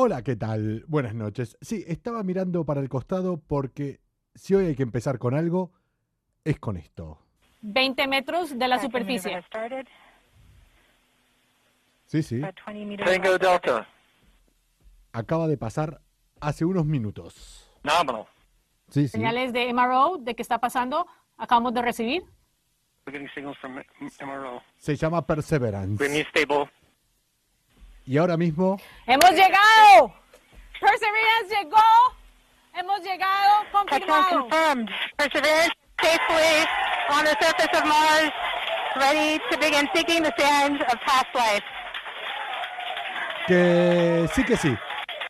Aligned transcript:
Hola, 0.00 0.22
¿qué 0.22 0.36
tal? 0.36 0.84
Buenas 0.86 1.12
noches. 1.12 1.58
Sí, 1.60 1.84
estaba 1.88 2.22
mirando 2.22 2.64
para 2.64 2.80
el 2.80 2.88
costado 2.88 3.42
porque 3.44 3.98
si 4.32 4.54
hoy 4.54 4.66
hay 4.66 4.76
que 4.76 4.84
empezar 4.84 5.18
con 5.18 5.34
algo, 5.34 5.72
es 6.44 6.60
con 6.60 6.76
esto. 6.76 7.18
20 7.62 8.06
metros 8.06 8.56
de 8.56 8.68
la 8.68 8.80
superficie. 8.80 9.44
Sí, 12.06 12.22
sí. 12.22 12.40
Tango 12.40 13.38
Delta. 13.38 13.88
Acaba 15.10 15.48
de 15.48 15.56
pasar 15.56 16.00
hace 16.40 16.64
unos 16.64 16.86
minutos. 16.86 17.68
Nominal. 17.82 18.24
Sí, 18.90 19.02
sí. 19.02 19.08
Señales 19.08 19.52
de 19.52 19.74
MRO 19.74 20.18
de 20.18 20.36
qué 20.36 20.42
está 20.42 20.60
pasando. 20.60 21.08
Acabamos 21.36 21.74
de 21.74 21.82
recibir. 21.82 22.22
We're 23.04 23.18
getting 23.18 23.34
signals 23.34 23.58
from 23.58 23.74
MRO. 23.74 24.62
Se 24.76 24.94
llama 24.94 25.26
Perseverance. 25.26 26.00
We're 26.00 26.14
new 26.14 26.24
stable. 26.28 26.70
Y 28.08 28.16
ahora 28.16 28.38
mismo, 28.38 28.80
¡Hemos 29.06 29.30
llegado! 29.32 30.14
Perseverance 30.80 31.54
llegó. 31.54 31.76
Hemos 32.74 33.00
llegado. 33.02 33.64
Confirmado. 33.70 34.48
confirmed. 34.48 34.88
Perseverance 35.18 35.74
safely 36.00 36.66
on 37.10 37.24
the 37.26 37.36
surface 37.38 37.78
of 37.78 37.84
Mars, 37.84 38.30
ready 38.96 39.38
to 39.50 39.58
begin 39.58 39.86
seeking 39.94 40.22
the 40.22 40.32
sands 40.38 40.80
of 40.90 40.98
past 41.04 41.26
life. 41.34 41.62
que 43.46 44.26
sí 44.34 44.42
que 44.44 44.56
sí. 44.56 44.74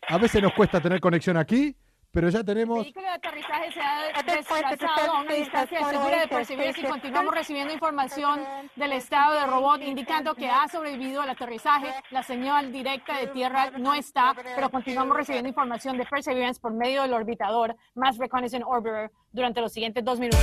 A 0.07 0.17
veces 0.17 0.41
nos 0.41 0.53
cuesta 0.53 0.79
tener 0.79 1.01
conexión 1.01 1.35
aquí, 1.35 1.75
pero 2.11 2.29
ya 2.29 2.39
El 2.39 2.45
tenemos... 2.45 2.83
vehículo 2.83 3.05
de 3.05 3.13
aterrizaje 3.13 3.71
se 3.71 3.81
ha 3.81 4.23
desplazado 4.23 5.11
a 5.11 5.21
una 5.21 5.33
distancia 5.33 5.79
has 5.79 5.89
segura 5.89 6.25
de 6.25 6.79
y 6.79 6.81
to 6.81 6.89
continuamos 6.89 7.33
recibiendo 7.33 7.73
información 7.73 8.41
del 8.75 8.93
estado 8.93 9.39
del 9.39 9.49
robot 9.49 9.81
indicando 9.81 10.33
que 10.35 10.49
ha 10.49 10.67
sobrevivido 10.67 11.21
al 11.21 11.29
aterrizaje. 11.29 11.93
La 12.11 12.23
señal 12.23 12.71
directa 12.71 13.17
de 13.17 13.27
tierra 13.27 13.71
no 13.77 13.93
está, 13.93 14.35
pero 14.55 14.69
continuamos 14.69 15.15
recibiendo 15.15 15.49
información 15.49 15.97
de 15.97 16.05
Perseverance 16.05 16.59
por 16.59 16.73
medio 16.73 17.03
del 17.03 17.13
orbitador 17.13 17.75
Mass 17.95 18.17
Reconnaissance 18.17 18.65
Orbiter 18.67 19.11
durante 19.31 19.61
los 19.61 19.71
siguientes 19.71 20.03
dos 20.03 20.19
minutos. 20.19 20.39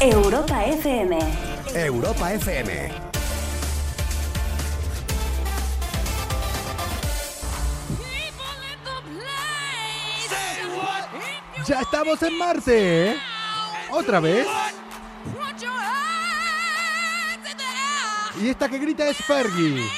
Europa 0.00 0.64
FM. 0.64 1.18
Europa 1.74 2.32
FM. 2.32 3.13
Ya 11.66 11.80
estamos 11.80 12.22
en 12.22 12.36
Marte, 12.36 13.10
¿eh? 13.10 13.16
Otra 13.90 14.20
vez. 14.20 14.46
Y 18.42 18.48
esta 18.48 18.68
que 18.68 18.78
grita 18.78 19.08
es 19.08 19.16
Fergie. 19.16 19.88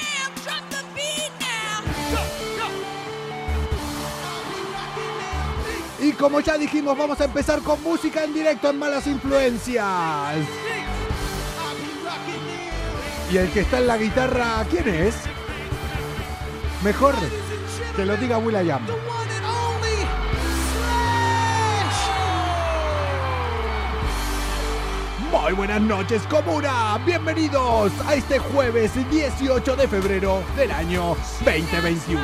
Y 5.99 6.11
como 6.13 6.39
ya 6.39 6.57
dijimos, 6.57 6.97
vamos 6.97 7.19
a 7.19 7.25
empezar 7.25 7.61
con 7.61 7.83
música 7.83 8.23
en 8.23 8.33
directo 8.33 8.69
en 8.69 8.79
Malas 8.79 9.05
Influencias. 9.07 10.37
Y 13.29 13.37
el 13.37 13.51
que 13.51 13.61
está 13.61 13.79
en 13.79 13.87
la 13.87 13.97
guitarra, 13.97 14.65
¿quién 14.69 14.87
es? 14.87 15.15
Mejor 16.81 17.15
que 17.95 18.05
lo 18.05 18.15
diga 18.15 18.37
Will.i.am. 18.37 19.16
Muy 25.31 25.53
buenas 25.53 25.81
noches, 25.81 26.21
comuna. 26.27 26.97
Bienvenidos 27.05 27.91
a 28.05 28.15
este 28.15 28.39
jueves 28.39 28.91
18 29.09 29.75
de 29.75 29.87
febrero 29.87 30.41
del 30.55 30.71
año 30.71 31.17
2021. 31.43 32.21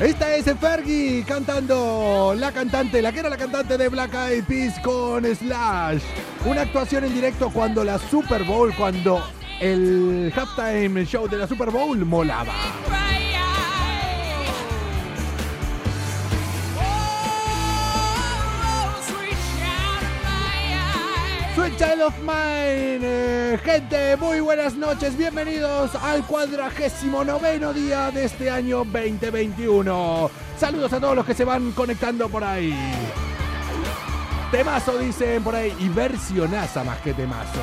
Esta 0.00 0.34
es 0.34 0.44
Fergie 0.58 1.24
cantando 1.26 2.34
la 2.38 2.52
cantante, 2.52 3.02
la 3.02 3.12
que 3.12 3.18
era 3.18 3.28
la 3.28 3.36
cantante 3.36 3.76
de 3.76 3.88
Black 3.88 4.14
Eyed 4.14 4.44
Peas 4.44 4.78
con 4.80 5.26
Slash. 5.26 6.02
Una 6.46 6.62
actuación 6.62 7.04
en 7.04 7.12
directo 7.12 7.50
cuando 7.50 7.84
la 7.84 7.98
Super 7.98 8.44
Bowl, 8.44 8.72
cuando 8.74 9.22
el 9.60 10.32
halftime 10.34 11.04
show 11.04 11.28
de 11.28 11.36
la 11.36 11.46
Super 11.46 11.70
Bowl 11.70 12.04
molaba. 12.04 12.54
Sweet 21.54 21.76
Child 21.76 22.02
of 22.02 22.18
Mine, 22.20 23.00
eh, 23.02 23.58
gente, 23.62 24.16
muy 24.16 24.40
buenas 24.40 24.76
noches, 24.76 25.14
bienvenidos 25.16 25.94
al 25.96 26.24
cuadragésimo 26.24 27.22
noveno 27.22 27.74
día 27.74 28.10
de 28.10 28.24
este 28.24 28.50
año 28.50 28.78
2021. 28.78 30.30
Saludos 30.58 30.92
a 30.94 31.00
todos 31.00 31.16
los 31.16 31.26
que 31.26 31.34
se 31.34 31.44
van 31.44 31.72
conectando 31.72 32.30
por 32.30 32.44
ahí. 32.44 32.74
Temazo 34.50 34.96
dicen 34.96 35.42
por 35.42 35.54
ahí 35.54 35.74
y 35.78 35.88
versionaza 35.90 36.82
más 36.82 36.98
que 37.00 37.12
temazo. 37.12 37.60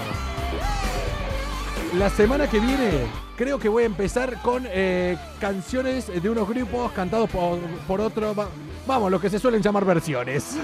La 1.96 2.10
semana 2.10 2.48
que 2.50 2.60
viene 2.60 3.08
creo 3.38 3.58
que 3.60 3.70
voy 3.70 3.84
a 3.84 3.86
empezar 3.86 4.42
con 4.42 4.64
eh, 4.68 5.18
canciones 5.40 6.08
de 6.22 6.30
unos 6.30 6.48
grupos 6.48 6.92
cantados 6.92 7.30
por, 7.30 7.60
por 7.88 8.02
otro, 8.02 8.36
va- 8.36 8.50
vamos, 8.86 9.10
lo 9.12 9.20
que 9.20 9.30
se 9.30 9.40
suelen 9.40 9.62
llamar 9.62 9.86
versiones. 9.86 10.58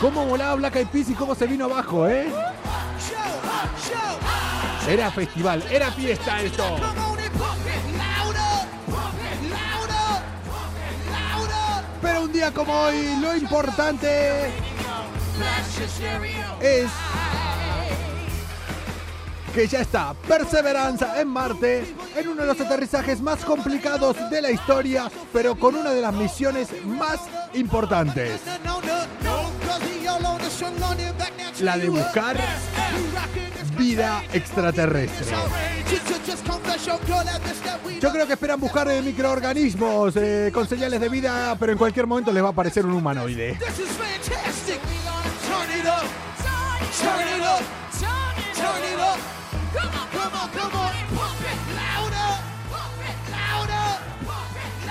¿Cómo 0.00 0.26
volaba 0.26 0.54
Black 0.56 0.76
Eyed 0.76 0.86
Peas 0.88 1.10
y 1.10 1.14
cómo 1.14 1.34
se 1.34 1.46
vino 1.46 1.66
abajo, 1.66 2.08
eh? 2.08 2.32
Era 4.88 5.10
festival, 5.12 5.62
era 5.70 5.92
fiesta 5.92 6.40
esto. 6.42 6.64
Día 12.32 12.52
como 12.52 12.72
hoy, 12.72 13.16
lo 13.20 13.36
importante 13.36 14.46
es 16.60 16.86
que 19.54 19.68
ya 19.68 19.80
está 19.80 20.14
Perseveranza 20.26 21.20
en 21.20 21.28
Marte, 21.28 21.94
en 22.16 22.28
uno 22.28 22.42
de 22.42 22.48
los 22.48 22.60
aterrizajes 22.60 23.20
más 23.20 23.44
complicados 23.44 24.16
de 24.30 24.40
la 24.40 24.50
historia, 24.50 25.10
pero 25.32 25.54
con 25.56 25.74
una 25.74 25.90
de 25.90 26.00
las 26.00 26.14
misiones 26.14 26.68
más 26.86 27.20
importantes. 27.52 28.40
La 31.60 31.76
de 31.76 31.88
buscar 31.90 32.36
vida 33.82 34.22
extraterrestre. 34.32 35.26
Yo 38.00 38.12
creo 38.12 38.26
que 38.26 38.32
esperan 38.34 38.60
buscar 38.60 38.88
eh, 38.88 39.02
microorganismos 39.02 40.14
eh, 40.16 40.50
con 40.54 40.68
señales 40.68 41.00
de 41.00 41.08
vida, 41.08 41.56
pero 41.58 41.72
en 41.72 41.78
cualquier 41.78 42.06
momento 42.06 42.32
les 42.32 42.42
va 42.44 42.48
a 42.48 42.50
aparecer 42.52 42.86
un 42.86 42.92
humanoide. 42.92 43.58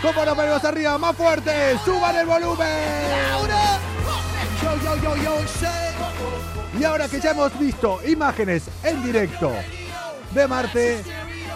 ¿Cómo 0.01 0.25
nos 0.25 0.35
venimos 0.35 0.65
arriba? 0.65 0.97
¡Más 0.97 1.15
fuerte! 1.15 1.77
¡Suban 1.85 2.15
el 2.17 2.25
volumen! 2.25 2.67
Y 6.81 6.83
ahora 6.83 7.07
que 7.07 7.19
ya 7.19 7.29
hemos 7.29 7.57
visto 7.59 7.99
imágenes 8.07 8.63
en 8.83 9.03
directo 9.03 9.51
de 10.33 10.47
Marte, 10.47 11.03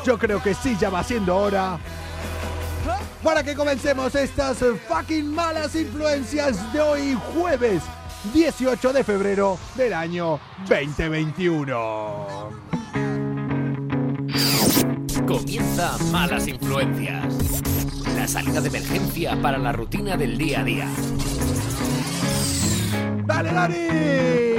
yo 0.06 0.20
creo 0.20 0.40
que 0.40 0.54
sí 0.54 0.78
ya 0.80 0.92
va 0.92 1.04
siendo 1.04 1.36
hora 1.36 1.80
para 3.24 3.42
que 3.42 3.56
comencemos 3.56 4.14
estas 4.14 4.60
fucking 4.88 5.34
malas 5.34 5.74
influencias 5.74 6.72
de 6.72 6.80
hoy 6.80 7.18
jueves 7.34 7.82
18 8.36 8.94
de 8.94 9.04
febrero 9.04 9.58
del 9.76 9.94
año 9.94 10.40
2021. 10.70 12.52
Comienza 15.26 15.98
Malas 16.12 16.48
Influencias. 16.48 17.34
La 18.16 18.28
salida 18.28 18.62
de 18.62 18.68
emergencia 18.68 19.42
para 19.42 19.58
la 19.58 19.72
rutina 19.72 20.18
del 20.18 20.38
día 20.38 20.60
a 20.60 20.64
día. 20.64 20.88
¡Dale, 23.26 23.52
Dani! 23.52 24.55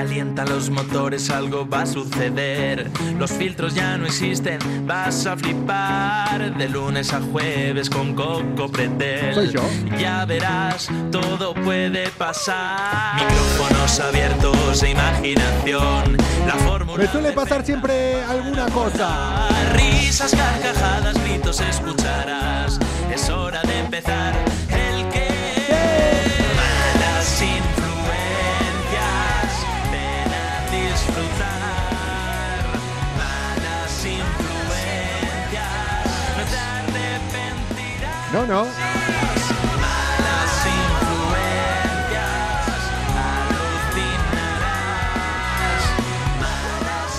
Calienta 0.00 0.46
los 0.46 0.70
motores, 0.70 1.28
algo 1.28 1.68
va 1.68 1.82
a 1.82 1.86
suceder. 1.86 2.90
Los 3.18 3.30
filtros 3.32 3.74
ya 3.74 3.98
no 3.98 4.06
existen, 4.06 4.58
vas 4.86 5.26
a 5.26 5.36
flipar. 5.36 6.56
De 6.56 6.70
lunes 6.70 7.12
a 7.12 7.20
jueves 7.20 7.90
con 7.90 8.14
Coco 8.14 8.70
Pretel. 8.72 9.34
Soy 9.34 9.52
yo. 9.52 9.60
Ya 9.98 10.24
verás, 10.24 10.88
todo 11.12 11.52
puede 11.52 12.08
pasar. 12.16 13.16
Micrófonos 13.16 14.00
abiertos 14.00 14.82
e 14.82 14.90
imaginación. 14.92 16.16
La 16.46 16.54
fórmula. 16.64 17.04
Me 17.04 17.12
suele 17.12 17.32
pasar 17.32 17.62
siempre 17.62 18.24
alguna 18.24 18.70
cosa. 18.70 19.50
Risas, 19.74 20.34
carcajadas, 20.34 21.14
gritos 21.24 21.60
escucharás. 21.60 22.80
Es 23.12 23.28
hora 23.28 23.60
de 23.64 23.80
empezar. 23.80 24.32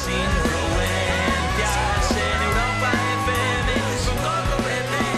Influencias 0.08 2.12
en 2.12 2.42
Europa 2.44 2.92
FM 3.24 3.70
con 4.16 4.24
Coco 4.24 4.56
Pretel. 4.64 5.12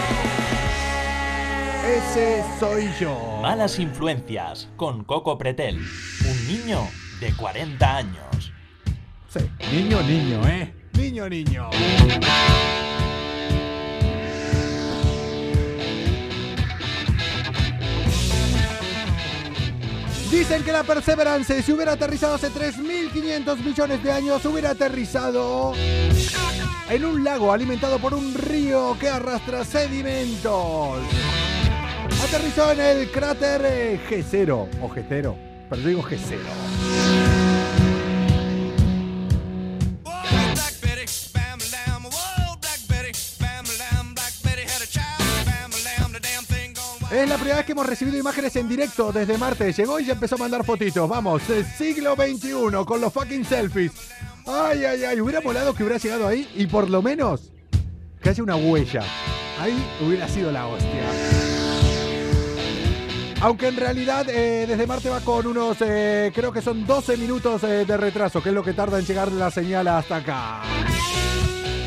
Ese 1.96 2.26
soy 2.58 2.84
yo. 2.98 3.14
Malas 3.40 3.78
influencias 3.78 4.68
con 4.76 5.04
Coco 5.04 5.38
Pretel, 5.38 5.76
un 5.78 6.46
niño 6.48 6.80
de 7.20 7.32
40 7.34 7.96
años. 7.96 8.52
Sí, 9.28 9.48
niño, 9.70 10.02
niño, 10.02 10.44
¿eh? 10.48 10.74
Niño, 10.94 11.28
niño. 11.28 11.70
Dicen 20.34 20.64
que 20.64 20.72
la 20.72 20.82
Perseverance, 20.82 21.62
si 21.62 21.72
hubiera 21.72 21.92
aterrizado 21.92 22.34
hace 22.34 22.50
3.500 22.50 23.56
millones 23.64 24.02
de 24.02 24.10
años, 24.10 24.44
hubiera 24.44 24.70
aterrizado 24.70 25.72
en 26.90 27.04
un 27.04 27.22
lago 27.22 27.52
alimentado 27.52 28.00
por 28.00 28.14
un 28.14 28.34
río 28.34 28.96
que 28.98 29.08
arrastra 29.08 29.64
sedimentos. 29.64 30.98
Aterrizó 32.20 32.72
en 32.72 32.80
el 32.80 33.12
cráter 33.12 33.62
eh, 33.64 34.00
G0 34.10 34.66
o 34.82 34.88
G0, 34.88 35.36
pero 35.70 35.82
digo 35.82 36.02
G0. 36.02 37.43
Es 47.14 47.28
la 47.28 47.36
primera 47.36 47.58
vez 47.58 47.66
que 47.66 47.72
hemos 47.72 47.86
recibido 47.86 48.18
imágenes 48.18 48.56
en 48.56 48.68
directo 48.68 49.12
desde 49.12 49.38
Marte. 49.38 49.72
Llegó 49.72 50.00
y 50.00 50.04
ya 50.04 50.14
empezó 50.14 50.34
a 50.34 50.38
mandar 50.38 50.64
fotitos. 50.64 51.08
Vamos, 51.08 51.48
el 51.48 51.64
siglo 51.64 52.16
XXI 52.16 52.84
con 52.84 53.00
los 53.00 53.12
fucking 53.12 53.44
selfies. 53.44 53.92
Ay, 54.44 54.84
ay, 54.84 55.04
ay. 55.04 55.20
Hubiera 55.20 55.40
molado 55.40 55.72
que 55.74 55.84
hubiera 55.84 55.98
llegado 55.98 56.26
ahí 56.26 56.50
y 56.56 56.66
por 56.66 56.90
lo 56.90 57.02
menos 57.02 57.52
que 58.20 58.30
haya 58.30 58.42
una 58.42 58.56
huella. 58.56 59.04
Ahí 59.60 59.80
hubiera 60.04 60.26
sido 60.26 60.50
la 60.50 60.66
hostia. 60.66 61.04
Aunque 63.42 63.68
en 63.68 63.76
realidad 63.76 64.28
eh, 64.28 64.66
desde 64.66 64.84
Marte 64.84 65.08
va 65.08 65.20
con 65.20 65.46
unos, 65.46 65.76
eh, 65.82 66.32
creo 66.34 66.52
que 66.52 66.62
son 66.62 66.84
12 66.84 67.16
minutos 67.16 67.62
eh, 67.62 67.84
de 67.84 67.96
retraso, 67.96 68.42
que 68.42 68.48
es 68.48 68.54
lo 68.56 68.64
que 68.64 68.72
tarda 68.72 68.98
en 68.98 69.06
llegar 69.06 69.30
la 69.30 69.52
señal 69.52 69.86
hasta 69.86 70.16
acá. 70.16 70.62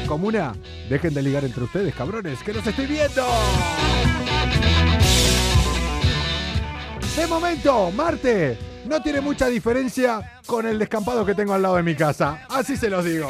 Comuna, 0.08 0.56
dejen 0.90 1.14
de 1.14 1.22
ligar 1.22 1.44
entre 1.44 1.66
ustedes, 1.66 1.94
cabrones, 1.94 2.42
que 2.44 2.54
los 2.54 2.66
estoy 2.66 2.86
viendo. 2.86 3.26
De 7.18 7.26
momento, 7.26 7.90
Marte 7.90 8.60
no 8.86 9.02
tiene 9.02 9.22
mucha 9.22 9.48
diferencia 9.48 10.40
con 10.46 10.68
el 10.68 10.78
descampado 10.78 11.26
que 11.26 11.34
tengo 11.34 11.52
al 11.56 11.64
lado 11.64 11.78
de 11.78 11.82
mi 11.82 11.96
casa. 11.96 12.46
Así 12.48 12.78
se 12.78 12.92
los 12.92 13.04
digo. 13.04 13.28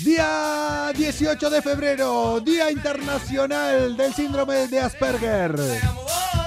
Día 0.00 0.90
18 0.96 1.48
de 1.48 1.62
febrero, 1.62 2.40
Día 2.40 2.72
Internacional 2.72 3.96
del 3.96 4.12
Síndrome 4.12 4.66
de 4.66 4.80
Asperger. 4.80 5.54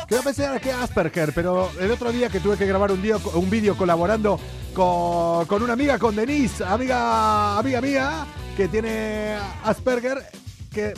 Que 0.10 0.16
yo 0.16 0.24
pensé 0.24 0.46
que 0.62 0.74
Asperger, 0.74 1.32
pero 1.34 1.72
el 1.80 1.90
otro 1.90 2.12
día 2.12 2.28
que 2.28 2.42
tuve 2.42 2.58
que 2.58 2.66
grabar 2.66 2.92
un, 2.92 3.02
un 3.34 3.50
vídeo 3.50 3.78
colaborando 3.78 4.42
con, 4.74 5.46
con 5.46 5.64
una 5.64 5.72
amiga, 5.72 5.98
con 5.98 6.18
Denise, 6.18 6.66
amiga, 6.66 7.58
amiga 7.58 7.80
mía, 7.80 8.26
que 8.58 8.68
tiene 8.68 9.38
Asperger, 9.64 10.18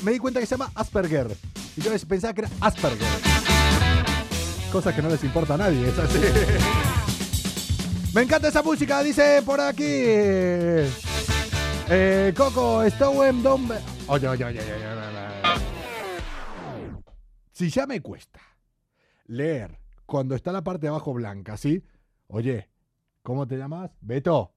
me 0.04 0.12
di 0.12 0.20
cuenta 0.20 0.40
que 0.40 0.46
se 0.46 0.56
llama 0.56 0.72
Asperger. 0.76 1.36
Y 1.76 1.82
yo 1.82 1.92
pensaba 2.08 2.34
que 2.34 2.42
era 2.42 2.50
Asperger. 2.62 3.08
Cosa 4.72 4.96
que 4.96 5.02
no 5.02 5.10
les 5.10 5.24
importa 5.24 5.56
a 5.56 5.58
nadie, 5.58 5.88
es 5.88 5.98
así. 5.98 6.20
Me 8.14 8.22
encanta 8.22 8.48
esa 8.48 8.64
música, 8.64 9.02
dice 9.04 9.42
por 9.46 9.60
aquí. 9.60 9.84
Eh, 11.92 12.34
Coco, 12.36 12.88
Stowen, 12.90 13.42
Don... 13.42 13.68
Oye, 14.08 14.28
oye, 14.28 14.46
oye, 14.46 14.60
oye, 14.60 14.74
oye. 14.74 14.90
Si 17.52 17.70
ya 17.70 17.86
me 17.86 18.02
cuesta 18.02 18.40
leer 19.26 19.80
cuando 20.06 20.36
está 20.36 20.52
la 20.52 20.64
parte 20.64 20.82
de 20.82 20.88
abajo 20.90 21.14
blanca, 21.14 21.58
¿sí? 21.58 21.84
Oye, 22.28 22.70
¿cómo 23.22 23.48
te 23.48 23.58
llamas? 23.58 23.92
Beto. 24.02 24.54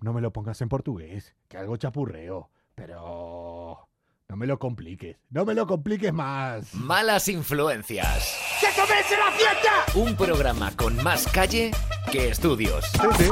No 0.00 0.12
me 0.12 0.20
lo 0.20 0.32
pongas 0.32 0.60
en 0.60 0.68
portugués, 0.68 1.34
que 1.48 1.56
algo 1.56 1.76
chapurreo. 1.76 2.50
Pero... 2.74 3.88
No 4.28 4.36
me 4.36 4.46
lo 4.46 4.58
compliques. 4.58 5.16
No 5.30 5.44
me 5.44 5.54
lo 5.54 5.66
compliques 5.66 6.12
más. 6.12 6.72
Malas 6.74 7.28
influencias. 7.28 8.34
¡Que 8.60 8.68
comience 8.80 9.16
la 9.16 9.30
fiesta! 9.32 9.84
Un 9.94 10.16
programa 10.16 10.72
con 10.76 10.96
más 11.02 11.26
calle 11.28 11.70
que 12.10 12.28
estudios. 12.30 12.86
Sí, 12.86 12.98
sí. 13.18 13.30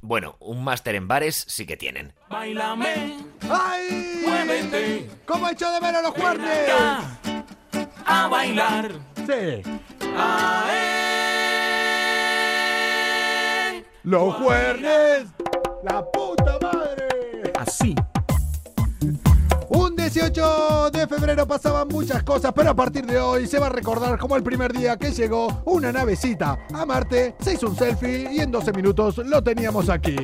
Bueno, 0.00 0.36
un 0.40 0.64
máster 0.64 0.94
en 0.94 1.06
bares 1.08 1.44
sí 1.46 1.66
que 1.66 1.76
tienen. 1.76 2.14
Bailame, 2.30 3.18
¡Ay! 3.50 4.22
muévete, 4.26 5.10
¿Cómo 5.26 5.48
he 5.48 5.52
hecho 5.52 5.70
de 5.70 5.80
ver 5.80 5.94
a 5.96 6.02
los 6.02 6.12
juernes? 6.12 6.66
ya, 6.66 7.20
a 8.06 8.28
bailar. 8.28 8.92
Sí. 9.26 9.62
Ae. 10.16 11.02
¡Los 14.04 14.34
juernes! 14.34 15.26
¡La 15.84 16.04
puta 16.10 16.58
madre! 16.60 17.08
18 20.12 20.90
de 20.90 21.06
febrero 21.06 21.46
pasaban 21.46 21.88
muchas 21.88 22.22
cosas, 22.22 22.52
pero 22.54 22.68
a 22.68 22.74
partir 22.74 23.06
de 23.06 23.18
hoy 23.18 23.46
se 23.46 23.58
va 23.58 23.68
a 23.68 23.70
recordar 23.70 24.18
como 24.18 24.36
el 24.36 24.42
primer 24.42 24.70
día 24.70 24.98
que 24.98 25.10
llegó 25.10 25.62
una 25.64 25.90
navecita 25.90 26.58
a 26.74 26.84
Marte, 26.84 27.34
se 27.40 27.54
hizo 27.54 27.68
un 27.68 27.76
selfie 27.76 28.28
y 28.30 28.40
en 28.40 28.50
12 28.50 28.72
minutos 28.74 29.16
lo 29.16 29.42
teníamos 29.42 29.88
aquí. 29.88 30.16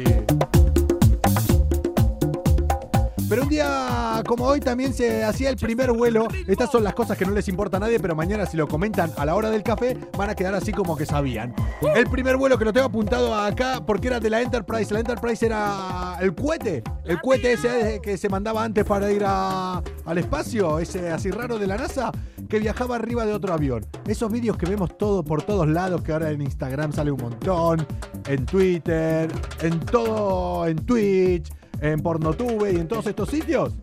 Pero 3.28 3.42
un 3.42 3.48
día 3.50 4.22
como 4.26 4.44
hoy 4.44 4.58
también 4.58 4.94
se 4.94 5.22
hacía 5.22 5.50
el 5.50 5.56
primer 5.56 5.92
vuelo. 5.92 6.28
Estas 6.46 6.70
son 6.70 6.82
las 6.82 6.94
cosas 6.94 7.18
que 7.18 7.26
no 7.26 7.32
les 7.32 7.46
importa 7.48 7.76
a 7.76 7.80
nadie, 7.80 8.00
pero 8.00 8.16
mañana 8.16 8.46
si 8.46 8.56
lo 8.56 8.66
comentan 8.66 9.12
a 9.18 9.26
la 9.26 9.34
hora 9.34 9.50
del 9.50 9.62
café 9.62 9.98
van 10.16 10.30
a 10.30 10.34
quedar 10.34 10.54
así 10.54 10.72
como 10.72 10.96
que 10.96 11.04
sabían. 11.04 11.54
El 11.94 12.08
primer 12.08 12.38
vuelo 12.38 12.58
que 12.58 12.64
lo 12.64 12.72
tengo 12.72 12.86
apuntado 12.86 13.34
acá 13.34 13.82
porque 13.84 14.08
era 14.08 14.18
de 14.18 14.30
la 14.30 14.40
Enterprise. 14.40 14.94
La 14.94 15.00
Enterprise 15.00 15.44
era 15.44 16.16
el 16.22 16.34
cohete. 16.34 16.82
El 17.04 17.20
cohete 17.20 17.52
ese 17.52 18.00
que 18.02 18.16
se 18.16 18.30
mandaba 18.30 18.64
antes 18.64 18.84
para 18.86 19.10
ir 19.12 19.24
al 19.26 20.18
espacio, 20.18 20.78
ese 20.78 21.10
así 21.10 21.30
raro 21.30 21.58
de 21.58 21.66
la 21.66 21.76
NASA, 21.76 22.10
que 22.48 22.58
viajaba 22.58 22.96
arriba 22.96 23.26
de 23.26 23.34
otro 23.34 23.52
avión. 23.52 23.84
Esos 24.06 24.32
vídeos 24.32 24.56
que 24.56 24.64
vemos 24.64 24.96
todo 24.96 25.22
por 25.22 25.42
todos 25.42 25.68
lados, 25.68 26.00
que 26.00 26.12
ahora 26.12 26.30
en 26.30 26.40
Instagram 26.40 26.92
sale 26.94 27.10
un 27.10 27.20
montón, 27.20 27.86
en 28.26 28.46
Twitter, 28.46 29.30
en 29.60 29.80
todo, 29.80 30.66
en 30.66 30.76
Twitch, 30.78 31.52
en 31.80 32.00
Pornotube 32.00 32.72
y 32.72 32.76
en 32.76 32.88
todos 32.88 33.06
estos 33.06 33.28
sitios. 33.28 33.74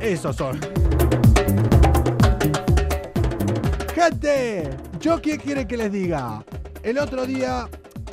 Esos 0.00 0.36
son. 0.36 0.58
Gente, 3.94 4.70
¿yo 5.00 5.20
qué 5.22 5.38
quiere 5.38 5.66
que 5.66 5.76
les 5.76 5.92
diga? 5.92 6.44
El 6.82 6.98
otro 6.98 7.26
día 7.26 7.68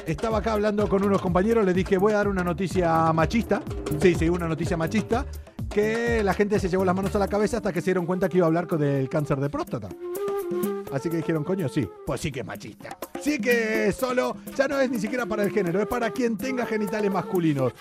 estaba 0.05 0.39
acá 0.39 0.53
hablando 0.53 0.87
con 0.87 1.03
unos 1.03 1.21
compañeros, 1.21 1.65
les 1.65 1.75
dije 1.75 1.97
voy 1.97 2.13
a 2.13 2.17
dar 2.17 2.27
una 2.27 2.43
noticia 2.43 3.11
machista. 3.13 3.61
Sí, 3.99 4.15
sí, 4.15 4.29
una 4.29 4.47
noticia 4.47 4.77
machista. 4.77 5.25
Que 5.69 6.21
la 6.23 6.33
gente 6.33 6.59
se 6.59 6.67
llevó 6.67 6.83
las 6.83 6.95
manos 6.95 7.15
a 7.15 7.19
la 7.19 7.27
cabeza 7.27 7.57
hasta 7.57 7.71
que 7.71 7.79
se 7.79 7.85
dieron 7.85 8.05
cuenta 8.05 8.27
que 8.27 8.37
iba 8.37 8.45
a 8.45 8.47
hablar 8.47 8.67
con 8.67 8.79
del 8.79 9.07
cáncer 9.07 9.39
de 9.39 9.49
próstata. 9.49 9.87
Así 10.91 11.09
que 11.09 11.17
dijeron, 11.17 11.43
coño, 11.43 11.69
sí, 11.69 11.87
pues 12.05 12.21
sí 12.21 12.31
que 12.31 12.41
es 12.41 12.45
machista. 12.45 12.97
Sí 13.21 13.39
que 13.39 13.91
solo, 13.91 14.35
ya 14.57 14.67
no 14.67 14.79
es 14.79 14.89
ni 14.89 14.99
siquiera 14.99 15.25
para 15.25 15.43
el 15.43 15.51
género, 15.51 15.81
es 15.81 15.87
para 15.87 16.11
quien 16.11 16.37
tenga 16.37 16.65
genitales 16.65 17.11
masculinos. 17.11 17.73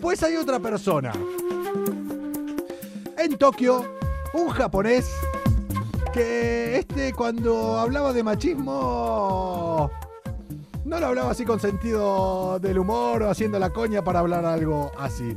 Pues 0.00 0.22
hay 0.22 0.36
otra 0.36 0.60
persona. 0.60 1.12
En 3.18 3.38
Tokio, 3.38 3.84
un 4.34 4.48
japonés 4.50 5.10
que 6.12 6.78
este 6.78 7.12
cuando 7.12 7.78
hablaba 7.78 8.12
de 8.12 8.22
machismo 8.22 9.90
no 10.84 11.00
lo 11.00 11.06
hablaba 11.06 11.30
así 11.30 11.44
con 11.44 11.58
sentido 11.58 12.58
del 12.60 12.78
humor 12.78 13.22
o 13.22 13.30
haciendo 13.30 13.58
la 13.58 13.70
coña 13.70 14.02
para 14.02 14.20
hablar 14.20 14.44
algo 14.44 14.92
así. 14.98 15.36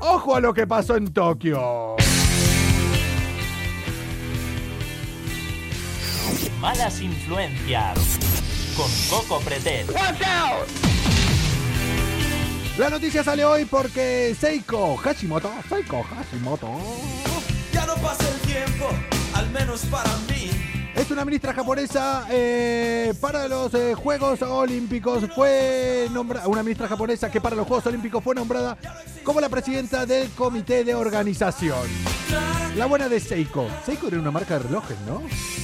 Ojo 0.00 0.36
a 0.36 0.40
lo 0.40 0.54
que 0.54 0.66
pasó 0.66 0.96
en 0.96 1.12
Tokio. 1.12 1.96
Malas 6.60 7.00
influencias 7.00 8.18
con 8.76 8.90
Coco 9.08 9.40
Pretel. 9.40 9.86
La 12.76 12.90
noticia 12.90 13.24
sale 13.24 13.46
hoy 13.46 13.64
porque 13.64 14.36
Seiko 14.38 14.94
Hashimoto, 14.98 15.50
Seiko 15.70 16.02
Hashimoto, 16.02 16.70
Ya 17.72 17.86
no 17.86 17.94
pasa 17.94 18.28
el 18.28 18.40
tiempo, 18.40 18.90
al 19.32 19.50
menos 19.50 19.86
para 19.86 20.10
mí. 20.28 20.79
Es 21.00 21.10
una 21.10 21.24
ministra 21.24 21.54
japonesa 21.54 22.26
eh, 22.30 23.14
para 23.22 23.48
los 23.48 23.72
eh, 23.72 23.94
Juegos 23.94 24.42
Olímpicos. 24.42 25.24
Fue 25.34 26.06
nombrada 26.12 26.46
una 26.46 26.62
ministra 26.62 26.88
japonesa 26.88 27.30
que 27.30 27.40
para 27.40 27.56
los 27.56 27.66
Juegos 27.66 27.86
Olímpicos 27.86 28.22
fue 28.22 28.34
nombrada 28.34 28.76
como 29.24 29.40
la 29.40 29.48
presidenta 29.48 30.04
del 30.04 30.28
comité 30.32 30.84
de 30.84 30.94
organización. 30.94 31.88
La 32.76 32.84
buena 32.84 33.08
de 33.08 33.18
Seiko. 33.18 33.66
Seiko 33.86 34.08
era 34.08 34.18
una 34.18 34.30
marca 34.30 34.58
de 34.58 34.64
relojes, 34.64 34.98
¿no? 35.06 35.22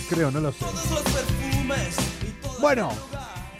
Creo, 0.08 0.30
no 0.30 0.40
lo 0.40 0.52
sé. 0.52 0.64
Bueno, 2.58 2.88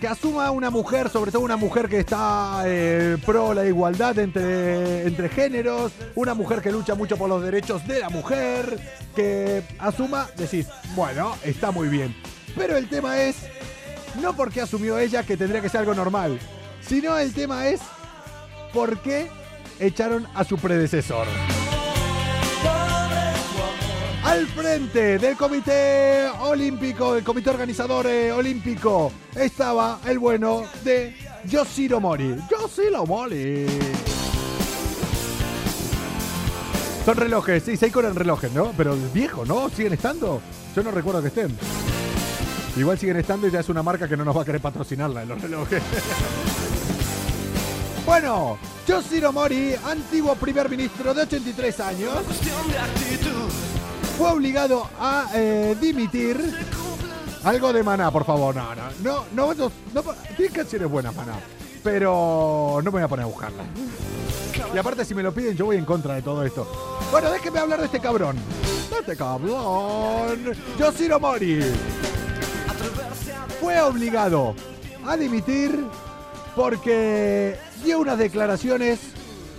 asuma 0.07 0.51
una 0.51 0.71
mujer, 0.71 1.09
sobre 1.11 1.31
todo 1.31 1.43
una 1.43 1.57
mujer 1.57 1.89
que 1.89 1.99
está 1.99 2.63
eh, 2.67 3.17
pro 3.25 3.55
la 3.55 3.65
igualdad 3.65 4.19
entre, 4.19 5.07
entre 5.07 5.29
géneros, 5.29 5.93
una 6.15 6.35
mujer 6.35 6.61
que 6.61 6.71
lucha 6.71 6.95
mucho 6.95 7.17
por 7.17 7.29
los 7.29 7.43
derechos 7.43 7.87
de 7.87 8.01
la 8.01 8.09
mujer, 8.09 8.79
que 9.15 9.63
asuma, 9.79 10.29
decís, 10.37 10.67
bueno, 10.95 11.35
está 11.45 11.71
muy 11.71 11.89
bien. 11.89 12.15
Pero 12.57 12.77
el 12.77 12.89
tema 12.89 13.21
es, 13.23 13.37
no 14.21 14.35
porque 14.35 14.61
asumió 14.61 14.99
ella 14.99 15.23
que 15.23 15.37
tendría 15.37 15.61
que 15.61 15.69
ser 15.69 15.81
algo 15.81 15.95
normal, 15.95 16.39
sino 16.81 17.19
el 17.19 17.33
tema 17.33 17.69
es 17.69 17.81
por 18.73 19.01
qué 19.01 19.29
echaron 19.81 20.27
a 20.35 20.45
su 20.45 20.57
predecesor. 20.59 21.27
Al 24.27 24.45
frente 24.49 25.19
del 25.21 25.37
comité 25.37 26.29
olímpico, 26.41 27.15
del 27.15 27.23
comité 27.23 27.51
organizador 27.51 28.09
eh, 28.09 28.33
olímpico, 28.33 29.13
estaba 29.37 30.01
el 30.05 30.19
bueno 30.19 30.65
de 30.83 31.15
Yoshiro 31.45 32.01
Mori. 32.01 32.35
Yoshiro 32.51 33.07
Mori. 33.07 33.67
Son 37.05 37.17
relojes, 37.17 37.63
sí, 37.63 37.77
Seiko 37.77 38.01
eran 38.01 38.17
relojes, 38.17 38.51
¿no? 38.51 38.73
Pero 38.77 38.97
viejo, 39.15 39.45
¿no? 39.45 39.69
¿Siguen 39.69 39.93
estando? 39.93 40.43
Yo 40.75 40.83
no 40.83 40.91
recuerdo 40.91 41.23
que 41.23 41.29
estén. 41.29 41.57
Igual 42.77 42.99
siguen 42.99 43.19
estando 43.19 43.47
y 43.47 43.53
ya 43.53 43.61
es 43.61 43.69
una 43.69 43.85
marca 43.85 44.09
que 44.09 44.17
no 44.17 44.25
nos 44.25 44.37
va 44.37 44.43
a 44.43 44.45
querer 44.45 44.61
patrocinarla 44.61 45.23
en 45.23 45.29
los 45.29 45.41
relojes. 45.41 45.81
bueno, 48.05 48.59
Yoshiro 48.89 49.33
Mori, 49.33 49.77
antiguo 49.85 50.35
primer 50.35 50.69
ministro 50.69 51.15
de 51.15 51.23
83 51.23 51.79
años 51.79 52.13
fue 54.17 54.31
obligado 54.31 54.89
a 54.99 55.27
eh, 55.35 55.77
dimitir. 55.81 56.55
Algo 57.45 57.73
de 57.73 57.83
maná, 57.83 58.11
por 58.11 58.25
favor. 58.25 58.55
No, 58.55 58.75
no, 58.75 58.91
no, 59.03 59.27
no, 59.33 59.55
no, 59.55 59.73
no 59.95 60.03
tiene 60.37 60.53
canciones 60.53 60.91
buenas, 60.91 61.15
maná. 61.15 61.35
Pero 61.83 62.81
no 62.83 62.85
me 62.85 62.91
voy 62.91 63.03
a 63.03 63.09
poner 63.09 63.25
a 63.25 63.27
buscarla. 63.27 63.63
Y 64.75 64.79
aparte, 64.79 65.05
si 65.05 65.15
me 65.15 65.23
lo 65.23 65.33
piden, 65.33 65.57
yo 65.57 65.67
voy 65.67 65.77
en 65.77 65.85
contra 65.85 66.15
de 66.15 66.23
todo 66.23 66.43
esto. 66.45 66.67
Bueno, 67.11 67.31
déjenme 67.31 67.61
hablar 67.61 67.79
de 67.79 67.87
este 67.87 68.01
cabrón. 68.01 68.37
De 68.91 68.99
este 68.99 69.17
cabrón. 69.17 70.55
Yoshiro 70.79 71.21
Mori. 71.21 71.61
Fue 73.61 73.81
obligado 73.81 74.55
a 75.07 75.17
dimitir 75.17 75.85
porque 76.57 77.57
dio 77.85 78.01
unas 78.01 78.19
declaraciones 78.19 78.99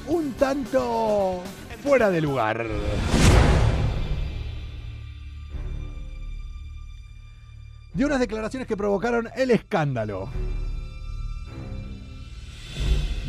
un 0.07 0.33
tanto 0.33 1.41
fuera 1.83 2.09
de 2.09 2.21
lugar. 2.21 2.67
Dio 7.97 8.05
unas 8.05 8.19
declaraciones 8.19 8.67
que 8.67 8.77
provocaron 8.77 9.27
el 9.35 9.49
escándalo. 9.49 10.29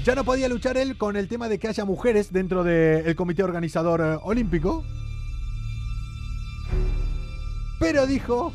Ya 0.04 0.14
no 0.14 0.24
podía 0.24 0.46
luchar 0.46 0.76
él 0.76 0.98
con 0.98 1.16
el 1.16 1.26
tema 1.26 1.48
de 1.48 1.58
que 1.58 1.68
haya 1.68 1.86
mujeres 1.86 2.34
dentro 2.34 2.62
del 2.64 3.16
comité 3.16 3.42
organizador 3.42 4.00
eh, 4.02 4.18
olímpico. 4.22 4.84
Pero 7.80 8.06
dijo 8.06 8.52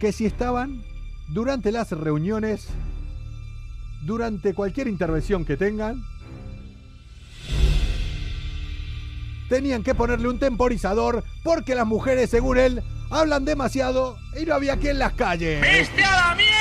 que 0.00 0.12
si 0.12 0.24
estaban 0.24 0.82
durante 1.28 1.72
las 1.72 1.90
reuniones, 1.90 2.68
durante 4.06 4.54
cualquier 4.54 4.88
intervención 4.88 5.44
que 5.44 5.58
tengan, 5.58 6.02
tenían 9.50 9.82
que 9.82 9.94
ponerle 9.94 10.28
un 10.28 10.38
temporizador 10.38 11.22
porque 11.44 11.74
las 11.74 11.86
mujeres, 11.86 12.30
según 12.30 12.56
él, 12.56 12.82
hablan 13.10 13.44
demasiado 13.44 14.18
y 14.40 14.44
no 14.44 14.54
había 14.54 14.76
quien 14.76 14.98
las 14.98 15.12
calles. 15.12 15.60
¡Viste 15.60 16.04
a 16.04 16.16
la 16.16 16.34
mierda! 16.34 16.56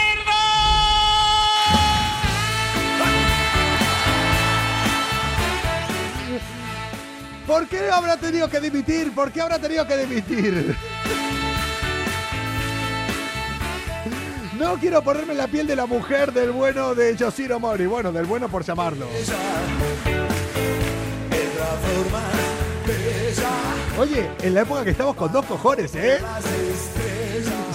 ¿Por 7.47 7.67
qué 7.67 7.89
habrá 7.91 8.17
tenido 8.17 8.49
que 8.49 8.59
dimitir? 8.59 9.13
¿Por 9.13 9.31
qué 9.31 9.41
habrá 9.41 9.59
tenido 9.59 9.85
que 9.85 9.97
dimitir? 9.97 10.75
No 14.57 14.75
quiero 14.77 15.03
ponerme 15.03 15.35
la 15.35 15.47
piel 15.47 15.67
de 15.67 15.75
la 15.75 15.85
mujer 15.85 16.31
del 16.31 16.51
bueno 16.51 16.95
de 16.95 17.15
Yoshiro 17.15 17.59
Mori. 17.59 17.85
Bueno, 17.85 18.11
del 18.11 18.25
bueno 18.25 18.49
por 18.49 18.63
llamarlo. 18.63 19.07
Oye, 23.97 24.29
en 24.41 24.53
la 24.53 24.61
época 24.61 24.83
que 24.83 24.91
estamos 24.91 25.15
con 25.15 25.31
dos 25.31 25.45
cojones, 25.45 25.95
¿eh? 25.95 26.19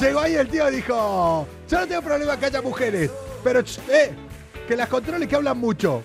Llegó 0.01 0.21
ahí 0.21 0.35
el 0.35 0.49
tío 0.49 0.69
y 0.71 0.77
dijo, 0.77 1.47
yo 1.69 1.81
no 1.81 1.87
tengo 1.87 2.03
problema 2.03 2.39
que 2.39 2.47
haya 2.47 2.63
mujeres, 2.63 3.11
pero 3.43 3.61
eh, 3.61 4.13
que 4.69 4.77
las 4.77 4.89
controles 4.89 5.29
que 5.29 5.37
hablan 5.37 5.59
mucho. 5.59 6.03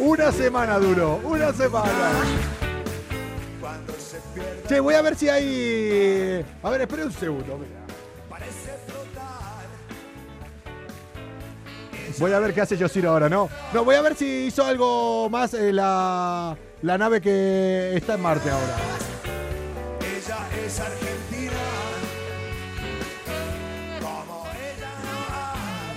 Una 0.00 0.32
semana 0.32 0.78
duró, 0.78 1.20
una 1.24 1.52
semana. 1.52 2.12
Che, 4.68 4.80
voy 4.80 4.94
a 4.94 5.02
ver 5.02 5.16
si 5.16 5.28
hay... 5.28 6.44
A 6.62 6.70
ver, 6.70 6.82
espere 6.82 7.04
un 7.04 7.12
segundo, 7.12 7.58
mira. 7.58 7.83
Voy 12.18 12.32
a 12.32 12.38
ver 12.38 12.54
qué 12.54 12.60
hace 12.60 12.76
Yoshiro 12.76 13.10
ahora, 13.10 13.28
¿no? 13.28 13.48
No, 13.72 13.84
voy 13.84 13.96
a 13.96 14.02
ver 14.02 14.14
si 14.14 14.46
hizo 14.46 14.64
algo 14.64 15.28
más 15.30 15.54
eh, 15.54 15.72
la, 15.72 16.56
la 16.82 16.98
nave 16.98 17.20
que 17.20 17.96
está 17.96 18.14
en 18.14 18.20
Marte 18.22 18.50
ahora. 18.50 18.76
Ella 20.00 20.38
es 20.64 20.80
argentina. 20.80 21.52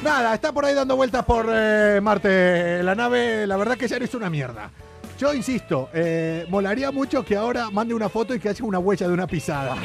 Nada, 0.03 0.36
está 0.36 0.51
por 0.51 0.63
ahí 0.63 0.74
dando 0.74 0.95
vueltas 0.95 1.25
por 1.25 1.47
eh, 1.51 2.00
Marte. 2.01 2.81
La 2.83 2.95
nave, 2.95 3.45
la 3.45 3.57
verdad 3.57 3.77
que 3.77 3.88
ya 3.88 4.00
no 4.00 4.05
es 4.05 4.13
una 4.13 4.29
mierda. 4.29 4.71
Yo 5.19 5.33
insisto, 5.33 5.89
eh, 5.93 6.45
molaría 6.50 6.91
mucho 6.91 7.25
que 7.25 7.36
ahora 7.36 7.69
mande 7.71 7.93
una 7.93 8.07
foto 8.07 8.36
y 8.36 8.39
que 8.39 8.50
haya 8.50 8.63
una 8.63 8.79
huella 8.79 9.07
de 9.07 9.13
una 9.13 9.27
pisada. 9.27 9.75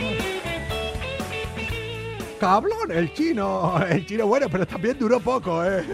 Cablón, 2.42 2.90
el 2.90 3.14
chino, 3.14 3.80
el 3.88 4.04
chino 4.04 4.26
bueno, 4.26 4.49
pero 4.50 4.66
también 4.66 4.99
duró 4.99 5.20
poco, 5.20 5.64
eh. 5.64 5.84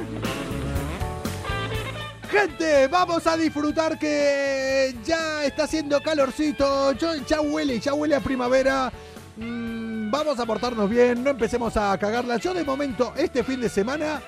Gente, 2.31 2.88
vamos 2.88 3.26
a 3.26 3.37
disfrutar 3.37 3.99
que 3.99 4.97
ya 5.05 5.45
está 5.45 5.64
haciendo 5.64 6.00
calorcito, 6.00 6.93
ya 6.93 7.43
huele, 7.43 7.78
ya 7.78 7.93
huele 7.93 8.14
a 8.14 8.21
primavera. 8.21 8.90
Mm, 9.37 10.11
vamos 10.11 10.40
a 10.40 10.47
portarnos 10.47 10.88
bien, 10.88 11.23
no 11.23 11.28
empecemos 11.28 11.76
a 11.76 11.99
cagarla. 11.99 12.38
Yo 12.38 12.55
de 12.55 12.64
momento, 12.64 13.12
este 13.14 13.45
fin 13.45 13.61
de 13.61 13.69
semana, 13.69 14.23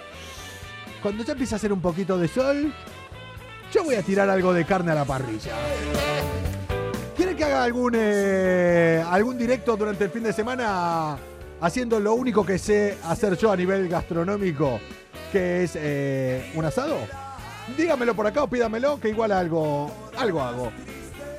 cuando 1.00 1.24
ya 1.24 1.32
empieza 1.32 1.54
a 1.54 1.56
hacer 1.56 1.72
un 1.72 1.80
poquito 1.80 2.18
de 2.18 2.28
sol, 2.28 2.70
yo 3.72 3.82
voy 3.82 3.94
a 3.94 4.02
tirar 4.02 4.28
algo 4.28 4.52
de 4.52 4.66
carne 4.66 4.92
a 4.92 4.94
la 4.94 5.06
parrilla. 5.06 5.52
¿Quieren 7.16 7.34
que 7.34 7.44
haga 7.44 7.64
algún, 7.64 7.94
eh, 7.96 9.02
algún 9.08 9.38
directo 9.38 9.74
durante 9.74 10.04
el 10.04 10.10
fin 10.10 10.22
de 10.22 10.34
semana 10.34 11.18
haciendo 11.60 12.00
lo 12.00 12.14
único 12.14 12.44
que 12.44 12.58
sé 12.58 12.98
hacer 13.04 13.36
yo 13.36 13.52
a 13.52 13.56
nivel 13.56 13.88
gastronómico, 13.88 14.80
que 15.32 15.64
es 15.64 15.72
eh, 15.74 16.52
un 16.54 16.64
asado? 16.64 16.96
Dígamelo 17.76 18.14
por 18.14 18.26
acá 18.26 18.42
o 18.42 18.48
pídamelo, 18.48 18.98
que 18.98 19.10
igual 19.10 19.32
algo, 19.32 19.90
algo 20.16 20.40
hago. 20.40 20.72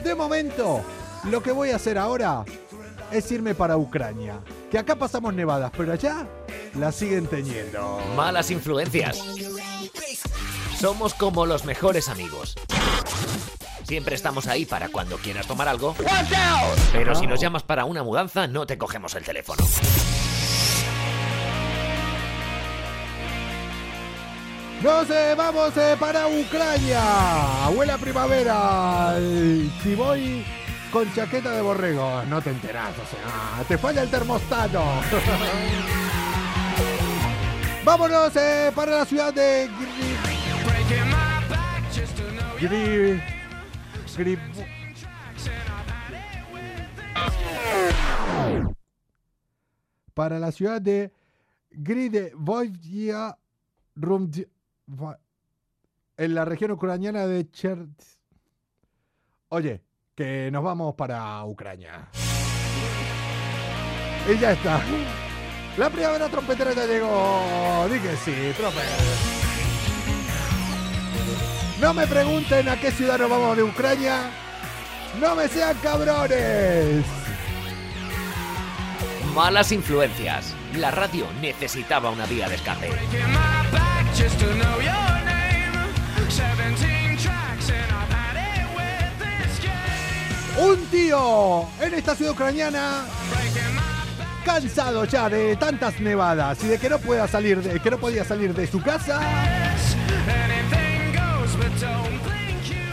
De 0.04 0.16
momento, 0.16 0.82
lo 1.26 1.44
que 1.44 1.52
voy 1.52 1.72
a 1.72 1.76
hacer 1.76 1.98
ahora 1.98 2.46
es 3.12 3.32
irme 3.32 3.54
para 3.54 3.78
Ucrania. 3.78 4.40
Que 4.70 4.80
acá 4.80 4.96
pasamos 4.96 5.34
nevadas, 5.34 5.72
pero 5.76 5.94
allá 5.94 6.26
la 6.76 6.92
siguen 6.92 7.28
teniendo. 7.28 8.00
Malas 8.16 8.50
influencias. 8.52 9.22
Somos 10.80 11.14
como 11.14 11.46
los 11.46 11.66
mejores 11.66 12.10
amigos. 12.10 12.56
Siempre 13.84 14.16
estamos 14.16 14.48
ahí 14.48 14.66
para 14.66 14.88
cuando 14.90 15.18
quieras 15.18 15.46
tomar 15.48 15.68
algo. 15.68 15.96
Pero 16.94 17.14
si 17.14 17.28
nos 17.28 17.42
llamas 17.42 17.64
para 17.64 17.86
una 17.86 18.04
mudanza, 18.04 18.48
no 18.48 18.66
te 18.66 18.78
cogemos 18.78 19.14
el 19.16 19.24
teléfono. 19.24 19.64
Nos 24.84 25.10
eh, 25.12 25.36
vamos 25.38 25.76
eh, 25.78 25.96
para 26.00 26.28
Ucrania. 26.28 27.66
Abuela 27.66 27.98
primavera. 27.98 29.16
Si 29.84 29.94
voy 29.96 30.44
con 30.92 31.12
chaqueta 31.14 31.52
de 31.52 31.62
borrego, 31.62 32.24
no 32.28 32.42
te 32.42 32.50
enterás, 32.50 32.92
o 32.98 33.06
sea, 33.06 33.64
te 33.68 33.78
falla 33.78 34.02
el 34.02 34.10
termostato. 34.10 34.84
Vámonos 37.86 38.36
eh, 38.36 38.72
para 38.76 38.98
la 38.98 39.06
ciudad 39.06 39.34
de 39.34 39.70
Gri- 39.70 40.18
Gri- 42.60 43.22
Gri- 44.18 44.40
para 50.14 50.40
la 50.40 50.52
ciudad 50.52 50.82
de 50.82 51.12
Gridevoya 51.72 53.38
Rumd- 53.96 54.48
Va- 54.48 54.61
en 56.18 56.36
la 56.36 56.46
región 56.46 56.72
ucraniana 56.72 57.26
de 57.28 57.50
Cher. 57.50 57.86
Oye, 59.50 59.82
que 60.16 60.50
nos 60.52 60.64
vamos 60.64 60.96
para 60.96 61.44
Ucrania. 61.46 62.10
Y 64.30 64.38
ya 64.38 64.52
está. 64.52 64.82
La 65.78 65.90
primavera 65.90 66.30
trompetera 66.30 66.74
ya 66.74 66.86
llegó. 66.86 67.88
Que 67.90 68.16
sí, 68.18 68.54
trope. 68.56 68.82
No 71.80 71.94
me 71.94 72.06
pregunten 72.06 72.70
a 72.70 72.80
qué 72.80 72.92
ciudad 72.92 73.18
nos 73.18 73.30
vamos 73.30 73.58
de 73.58 73.64
Ucrania. 73.64 74.32
No 75.20 75.36
me 75.36 75.48
sean 75.48 75.76
cabrones. 75.82 77.06
Malas 79.34 79.72
influencias. 79.72 80.54
La 80.76 80.92
radio 80.92 81.26
necesitaba 81.42 82.12
una 82.12 82.26
vía 82.26 82.48
de 82.48 82.56
escape. 82.56 82.90
Un 90.58 90.86
tío 90.88 91.68
en 91.80 91.94
esta 91.94 92.16
ciudad 92.16 92.34
ucraniana 92.34 93.06
cansado 94.46 95.06
ya 95.06 95.30
de 95.30 95.56
tantas 95.56 96.00
nevadas 96.00 96.64
y 96.64 96.68
de 96.68 96.78
que 96.78 96.90
no 96.90 97.00
pueda 97.00 97.28
salir 97.28 97.62
de, 97.62 97.80
que 97.80 97.92
no 97.92 97.98
podía 97.98 98.24
salir 98.24 98.54
de 98.54 98.68
su 98.68 98.82
casa. 98.82 99.20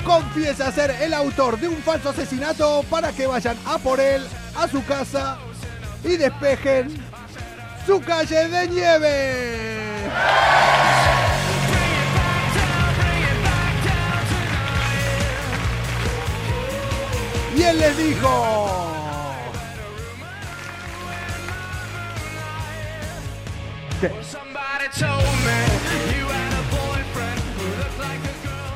Confiesa 0.05 0.73
ser 0.73 0.91
el 1.03 1.13
autor 1.13 1.59
de 1.59 1.69
un 1.69 1.77
falso 1.79 2.11
asesinato 2.11 2.85
para 2.89 3.13
que 3.13 3.27
vayan 3.27 3.57
a 3.67 3.79
por 3.79 4.01
él 4.01 4.27
a 4.57 4.69
su 4.69 4.85
casa 4.85 5.39
y 6.05 6.17
despejen 6.17 6.89
su 7.87 8.01
calle 8.01 8.49
de 8.49 8.69
nieve. 8.69 9.88
Y 17.57 17.63
él 17.63 17.79
les 17.79 17.99
dijo... 17.99 18.89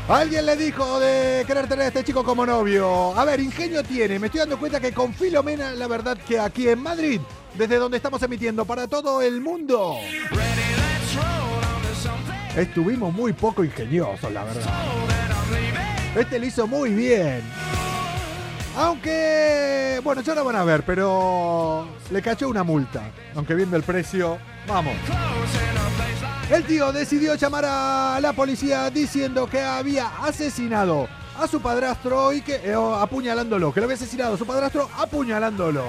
Alguien 0.09 0.45
le 0.45 0.57
dijo 0.57 1.01
de 1.01 1.45
querer 1.47 1.69
tener 1.69 1.85
a 1.85 1.89
este 1.89 2.05
chico 2.05 2.23
como 2.25 2.45
novio. 2.45 3.15
A 3.17 3.25
ver, 3.25 3.41
ingenio 3.41 3.83
tiene. 3.83 4.19
Me 4.19 4.27
estoy 4.27 4.41
dando 4.41 4.59
cuenta 4.59 4.81
que 4.81 4.93
con 4.93 5.15
Filomena, 5.15 5.71
la 5.73 5.87
verdad 5.87 6.19
que 6.19 6.39
aquí 6.39 6.69
en 6.69 6.83
Madrid, 6.83 7.21
desde 7.55 7.77
donde 7.77 7.97
estamos 7.97 8.23
emitiendo 8.23 8.65
para 8.65 8.89
todo 8.89 9.23
el 9.23 9.41
mundo, 9.41 9.97
estuvimos 12.57 13.13
muy 13.13 13.33
poco 13.33 13.65
ingeniosos, 13.65 14.33
la 14.33 14.45
verdad. 14.45 14.63
Este 16.17 16.39
lo 16.39 16.47
hizo 16.47 16.67
muy 16.67 16.91
bien. 16.91 17.43
Aunque, 18.77 20.01
bueno, 20.03 20.23
ya 20.23 20.35
lo 20.35 20.45
van 20.45 20.57
a 20.57 20.65
ver, 20.65 20.83
pero 20.85 21.87
le 22.11 22.23
cachó 22.23 22.49
una 22.49 22.63
multa. 22.63 23.03
Aunque 23.35 23.55
viendo 23.55 23.77
el 23.77 23.83
precio, 23.83 24.39
vamos. 24.67 24.95
El 26.51 26.65
tío 26.65 26.93
decidió 26.93 27.35
llamar 27.35 27.65
a 27.67 28.19
la 28.21 28.33
policía 28.33 28.91
diciendo 28.91 29.47
que 29.47 29.61
había 29.61 30.09
asesinado 30.23 31.09
a 31.39 31.47
su 31.47 31.61
padrastro 31.61 32.33
y 32.33 32.43
que 32.43 32.57
eh, 32.57 32.75
apuñalándolo, 32.75 33.73
que 33.73 33.81
lo 33.81 33.85
había 33.85 33.97
asesinado 33.97 34.35
a 34.35 34.39
su 34.39 34.47
padrastro 34.47 34.89
apuñalándolo. 34.99 35.85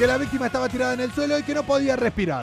Que 0.00 0.06
la 0.06 0.16
víctima 0.16 0.46
estaba 0.46 0.66
tirada 0.66 0.94
en 0.94 1.00
el 1.00 1.12
suelo 1.12 1.38
y 1.38 1.42
que 1.42 1.52
no 1.52 1.62
podía 1.62 1.94
respirar. 1.94 2.42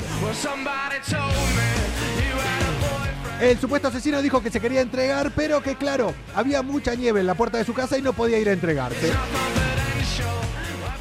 El 3.41 3.57
supuesto 3.57 3.87
asesino 3.87 4.21
dijo 4.21 4.43
que 4.43 4.51
se 4.51 4.59
quería 4.59 4.81
entregar, 4.81 5.31
pero 5.35 5.63
que 5.63 5.75
claro, 5.75 6.13
había 6.35 6.61
mucha 6.61 6.93
nieve 6.93 7.19
en 7.19 7.25
la 7.25 7.33
puerta 7.33 7.57
de 7.57 7.65
su 7.65 7.73
casa 7.73 7.97
y 7.97 8.03
no 8.03 8.13
podía 8.13 8.37
ir 8.37 8.47
a 8.47 8.51
entregarse. 8.51 9.11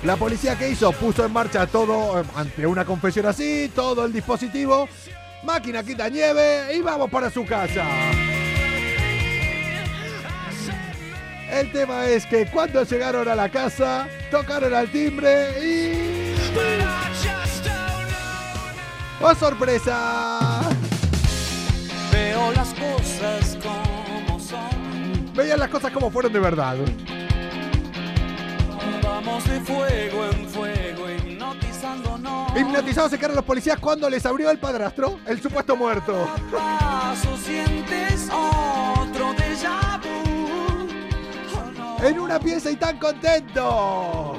La 0.03 0.17
policía 0.17 0.57
que 0.57 0.71
hizo 0.71 0.93
puso 0.93 1.27
en 1.27 1.33
marcha 1.35 1.67
todo, 1.67 2.23
eh, 2.23 2.25
ante 2.35 2.67
una 2.67 2.87
confesión 2.87 3.27
así, 3.27 3.71
todo 3.75 4.07
el 4.07 4.15
dispositivo, 4.15 4.89
máquina 5.43 5.83
quita 5.83 6.09
nieve 6.09 6.75
y 6.75 6.81
vamos 6.81 7.11
para 7.11 7.29
su 7.29 7.45
casa. 7.45 7.85
El 11.51 11.71
tema 11.71 12.07
es 12.07 12.25
que 12.25 12.47
cuando 12.47 12.83
llegaron 12.83 13.29
a 13.29 13.35
la 13.35 13.51
casa, 13.51 14.09
tocaron 14.31 14.73
al 14.73 14.91
timbre 14.91 15.51
y... 15.63 15.86
¡Oh, 19.29 19.35
sorpresa! 19.35 20.61
Veo 22.13 22.53
las 22.53 22.69
cosas 22.75 23.59
como 23.61 24.39
son. 24.39 25.35
Veían 25.35 25.59
las 25.59 25.69
cosas 25.69 25.91
como 25.91 26.11
fueron 26.11 26.33
de 26.33 26.39
verdad. 26.39 26.77
Vamos 29.03 29.45
de 29.49 29.61
fuego 29.63 30.27
en 30.27 30.49
fuego, 30.49 31.11
hipnotizándonos. 31.11 32.57
Hipnotizados 32.57 33.11
se 33.11 33.17
quedaron 33.17 33.37
los 33.37 33.45
policías 33.45 33.81
cuando 33.81 34.09
les 34.09 34.25
abrió 34.25 34.49
el 34.51 34.59
padrastro, 34.59 35.19
el 35.27 35.43
supuesto 35.43 35.75
muerto. 35.75 36.29
Paso 36.53 37.37
sientes 37.39 38.29
otro 38.31 39.35
déjà 39.35 39.99
vu. 40.03 40.87
Oh, 41.57 42.05
En 42.05 42.21
una 42.21 42.39
pieza 42.39 42.71
y 42.71 42.77
tan 42.77 42.99
contento. 42.99 44.39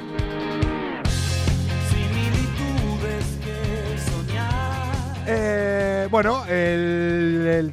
Eh, 5.30 6.08
bueno, 6.10 6.46
el, 6.46 7.70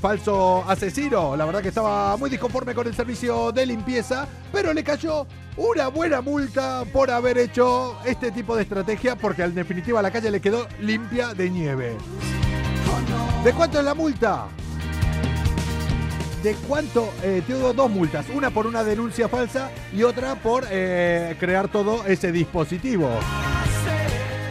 falso 0.00 0.64
asesino, 0.66 1.36
la 1.36 1.44
verdad 1.44 1.60
que 1.60 1.68
estaba 1.68 2.16
muy 2.16 2.30
disconforme 2.30 2.74
con 2.74 2.86
el 2.86 2.94
servicio 2.94 3.52
de 3.52 3.66
limpieza, 3.66 4.26
pero 4.50 4.72
le 4.72 4.82
cayó 4.82 5.26
una 5.58 5.88
buena 5.88 6.22
multa 6.22 6.84
por 6.90 7.10
haber 7.10 7.36
hecho 7.36 7.98
este 8.06 8.30
tipo 8.30 8.56
de 8.56 8.62
estrategia, 8.62 9.14
porque 9.14 9.42
en 9.42 9.54
definitiva 9.54 10.00
la 10.00 10.10
calle 10.10 10.30
le 10.30 10.40
quedó 10.40 10.66
limpia 10.80 11.34
de 11.34 11.50
nieve. 11.50 11.96
¿De 13.44 13.52
cuánto 13.52 13.78
es 13.78 13.84
la 13.84 13.94
multa? 13.94 14.46
¿De 16.42 16.54
cuánto? 16.66 17.12
Eh, 17.22 17.42
tengo 17.46 17.74
dos 17.74 17.90
multas, 17.90 18.24
una 18.34 18.48
por 18.48 18.66
una 18.66 18.82
denuncia 18.84 19.28
falsa 19.28 19.70
y 19.94 20.02
otra 20.02 20.36
por 20.36 20.64
eh, 20.70 21.36
crear 21.38 21.68
todo 21.68 22.06
ese 22.06 22.32
dispositivo. 22.32 23.10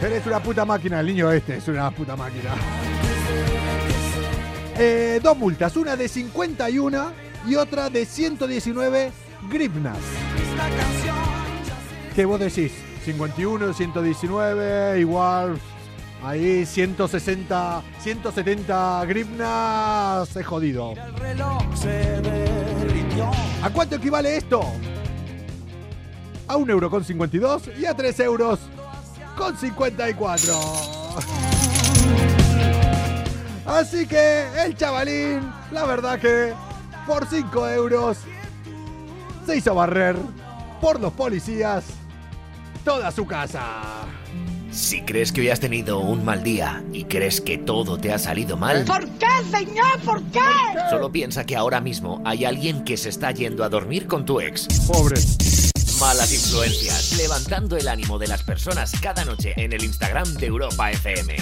Eres 0.02 0.26
una 0.26 0.42
puta 0.42 0.64
máquina, 0.64 1.00
el 1.00 1.06
niño 1.06 1.30
este 1.30 1.58
es 1.58 1.68
una 1.68 1.90
puta 1.90 2.16
máquina. 2.16 2.54
Eh, 4.78 5.20
dos 5.22 5.36
multas, 5.36 5.76
una 5.76 5.94
de 5.94 6.08
51 6.08 7.12
y 7.46 7.54
otra 7.54 7.90
de 7.90 8.06
119 8.06 9.12
grivnas. 9.50 9.98
¿Qué 12.14 12.24
vos 12.24 12.40
decís? 12.40 12.72
51, 13.04 13.74
119, 13.74 15.00
igual. 15.00 15.58
Ahí 16.22 16.64
160, 16.64 17.82
170 18.00 19.04
grivnas, 19.04 20.34
he 20.34 20.42
jodido. 20.42 20.94
¿A 23.62 23.70
cuánto 23.70 23.96
equivale 23.96 24.38
esto? 24.38 24.62
A 26.48 26.56
un 26.56 26.70
euro 26.70 26.88
con 26.88 27.04
52 27.04 27.70
y 27.78 27.84
a 27.84 27.94
3 27.94 28.20
euros 28.20 28.60
con 29.36 29.56
54. 29.56 30.54
Así 33.66 34.06
que 34.06 34.46
el 34.64 34.76
chavalín, 34.76 35.40
la 35.70 35.84
verdad 35.84 36.18
que 36.18 36.52
por 37.06 37.26
5 37.26 37.68
euros 37.68 38.18
se 39.46 39.56
hizo 39.56 39.74
barrer 39.74 40.16
por 40.80 41.00
los 41.00 41.12
policías 41.12 41.84
toda 42.84 43.10
su 43.10 43.26
casa. 43.26 43.62
Si 44.70 45.02
crees 45.02 45.32
que 45.32 45.40
hoy 45.40 45.48
has 45.50 45.58
tenido 45.58 45.98
un 45.98 46.24
mal 46.24 46.42
día 46.44 46.82
y 46.92 47.04
crees 47.04 47.40
que 47.40 47.58
todo 47.58 47.98
te 47.98 48.12
ha 48.12 48.18
salido 48.18 48.56
mal, 48.56 48.84
¿Por 48.84 49.08
qué, 49.18 49.26
señor? 49.50 49.98
¿Por 50.04 50.22
qué? 50.30 50.40
solo 50.90 51.10
piensa 51.10 51.44
que 51.44 51.56
ahora 51.56 51.80
mismo 51.80 52.22
hay 52.24 52.44
alguien 52.44 52.84
que 52.84 52.96
se 52.96 53.08
está 53.08 53.32
yendo 53.32 53.64
a 53.64 53.68
dormir 53.68 54.06
con 54.06 54.24
tu 54.24 54.40
ex. 54.40 54.68
Pobre. 54.86 55.16
Malas 56.00 56.32
influencias, 56.32 57.12
levantando 57.18 57.76
el 57.76 57.86
ánimo 57.86 58.18
de 58.18 58.26
las 58.26 58.42
personas 58.42 58.92
cada 59.02 59.22
noche 59.26 59.52
en 59.56 59.74
el 59.74 59.84
Instagram 59.84 60.32
de 60.34 60.46
Europa 60.46 60.90
FM. 60.90 61.36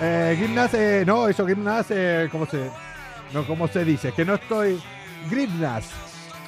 Eh, 0.00 0.36
gimnas, 0.38 0.72
eh, 0.72 1.04
no, 1.06 1.28
eso 1.28 1.46
gimnas, 1.46 1.86
eh, 1.90 2.30
¿cómo 2.32 2.46
se, 2.46 2.70
no, 3.34 3.46
cómo 3.46 3.68
se 3.68 3.84
dice? 3.84 4.12
Que 4.12 4.24
no 4.24 4.36
estoy, 4.36 4.82
grivnas. 5.28 5.84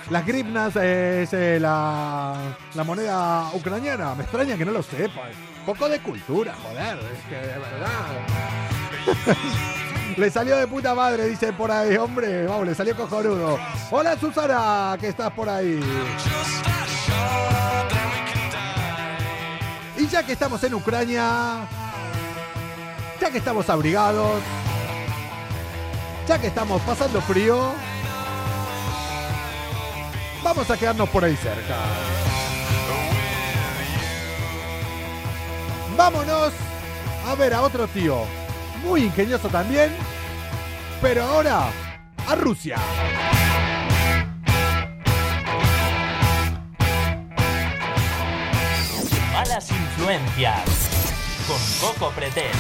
Las 0.09 0.25
grivnas 0.27 0.75
es 0.77 1.31
eh, 1.35 1.59
la, 1.61 2.57
la 2.75 2.85
moneda 2.85 3.51
ucraniana. 3.53 4.15
Me 4.15 4.23
extraña 4.23 4.57
que 4.57 4.65
no 4.65 4.73
lo 4.73 4.83
sepa. 4.83 5.29
Poco 5.67 5.91
de 5.91 6.01
cultura, 6.01 6.55
joder, 6.63 6.99
es 6.99 7.25
que 7.29 7.37
de 7.37 7.59
verdad. 7.59 8.07
Le 10.17 10.31
salió 10.31 10.57
de 10.57 10.67
puta 10.67 10.95
madre, 10.95 11.27
dicen 11.27 11.55
por 11.57 11.71
ahí, 11.71 11.97
hombre. 11.97 12.47
Vamos, 12.47 12.67
le 12.67 12.75
salió 12.75 12.97
cojonudo. 12.97 13.59
Hola 13.91 14.17
Susana, 14.19 14.97
que 15.01 15.09
estás 15.09 15.31
por 15.33 15.49
ahí. 15.49 15.81
Y 19.97 20.07
ya 20.09 20.23
que 20.25 20.33
estamos 20.33 20.63
en 20.65 20.75
Ucrania, 20.75 21.67
ya 23.21 23.31
que 23.31 23.39
estamos 23.39 23.69
abrigados, 23.71 24.43
ya 26.29 26.39
que 26.39 26.49
estamos 26.49 26.83
pasando 26.83 27.21
frío, 27.21 27.73
vamos 30.43 30.71
a 30.71 30.77
quedarnos 30.77 31.09
por 31.09 31.25
ahí 31.25 31.37
cerca. 31.37 31.77
Vámonos 35.97 36.53
a 37.27 37.35
ver 37.35 37.55
a 37.55 37.63
otro 37.63 37.87
tío, 37.87 38.25
muy 38.85 39.05
ingenioso 39.05 39.49
también, 39.49 39.91
pero 41.01 41.23
ahora 41.23 41.71
a 42.27 42.35
Rusia. 42.35 42.77
Malas 49.33 49.71
influencias. 49.71 50.89
Con 51.47 51.91
Coco 51.91 52.13
Pretel. 52.15 52.51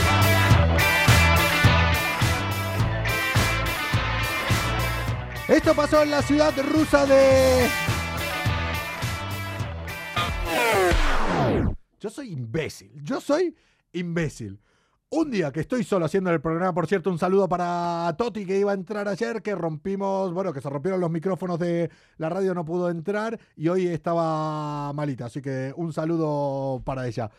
Esto 5.48 5.74
pasó 5.74 6.02
en 6.02 6.10
la 6.10 6.22
ciudad 6.22 6.52
rusa 6.62 7.04
de... 7.06 7.68
Yo 12.00 12.10
soy 12.10 12.32
imbécil, 12.32 12.90
yo 13.02 13.20
soy 13.20 13.54
imbécil. 13.92 14.58
Un 15.14 15.30
día 15.30 15.52
que 15.52 15.60
estoy 15.60 15.84
solo 15.84 16.06
haciendo 16.06 16.30
el 16.30 16.40
programa, 16.40 16.72
por 16.72 16.86
cierto, 16.86 17.10
un 17.10 17.18
saludo 17.18 17.46
para 17.46 18.14
Toti 18.16 18.46
que 18.46 18.58
iba 18.58 18.70
a 18.70 18.74
entrar 18.74 19.06
ayer, 19.08 19.42
que 19.42 19.54
rompimos, 19.54 20.32
bueno, 20.32 20.54
que 20.54 20.62
se 20.62 20.70
rompieron 20.70 21.02
los 21.02 21.10
micrófonos 21.10 21.58
de 21.58 21.90
la 22.16 22.30
radio, 22.30 22.54
no 22.54 22.64
pudo 22.64 22.88
entrar 22.88 23.38
y 23.54 23.68
hoy 23.68 23.88
estaba 23.88 24.90
malita, 24.94 25.26
así 25.26 25.42
que 25.42 25.70
un 25.76 25.92
saludo 25.92 26.80
para 26.82 27.06
ella. 27.06 27.30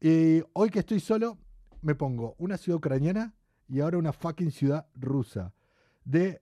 Y 0.00 0.40
hoy 0.52 0.70
que 0.70 0.78
estoy 0.78 1.00
solo, 1.00 1.36
me 1.82 1.96
pongo 1.96 2.36
una 2.38 2.56
ciudad 2.56 2.76
ucraniana 2.76 3.34
y 3.68 3.80
ahora 3.80 3.98
una 3.98 4.12
fucking 4.12 4.52
ciudad 4.52 4.86
rusa. 4.94 5.52
De... 6.04 6.40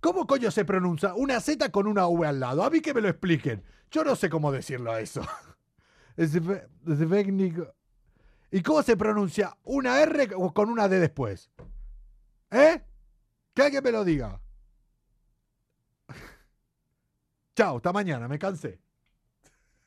¿Cómo 0.00 0.26
coño 0.26 0.50
se 0.50 0.66
pronuncia 0.66 1.14
una 1.14 1.40
Z 1.40 1.72
con 1.72 1.86
una 1.86 2.06
V 2.08 2.26
al 2.26 2.40
lado? 2.40 2.62
A 2.62 2.68
mí 2.68 2.82
que 2.82 2.92
me 2.92 3.00
lo 3.00 3.08
expliquen. 3.08 3.62
Yo 3.90 4.04
no 4.04 4.16
sé 4.16 4.28
cómo 4.28 4.52
decirlo 4.52 4.92
a 4.92 5.00
eso. 5.00 5.22
¿Y 8.50 8.62
cómo 8.62 8.82
se 8.82 8.96
pronuncia 8.96 9.56
una 9.64 10.00
R 10.02 10.28
con 10.28 10.70
una 10.70 10.88
D 10.88 10.98
después? 10.98 11.50
¿Eh? 12.50 12.82
Que 13.54 13.62
alguien 13.62 13.84
me 13.84 13.92
lo 13.92 14.04
diga. 14.04 14.40
Chao, 17.54 17.76
hasta 17.76 17.92
mañana, 17.92 18.26
me 18.26 18.38
cansé. 18.38 18.80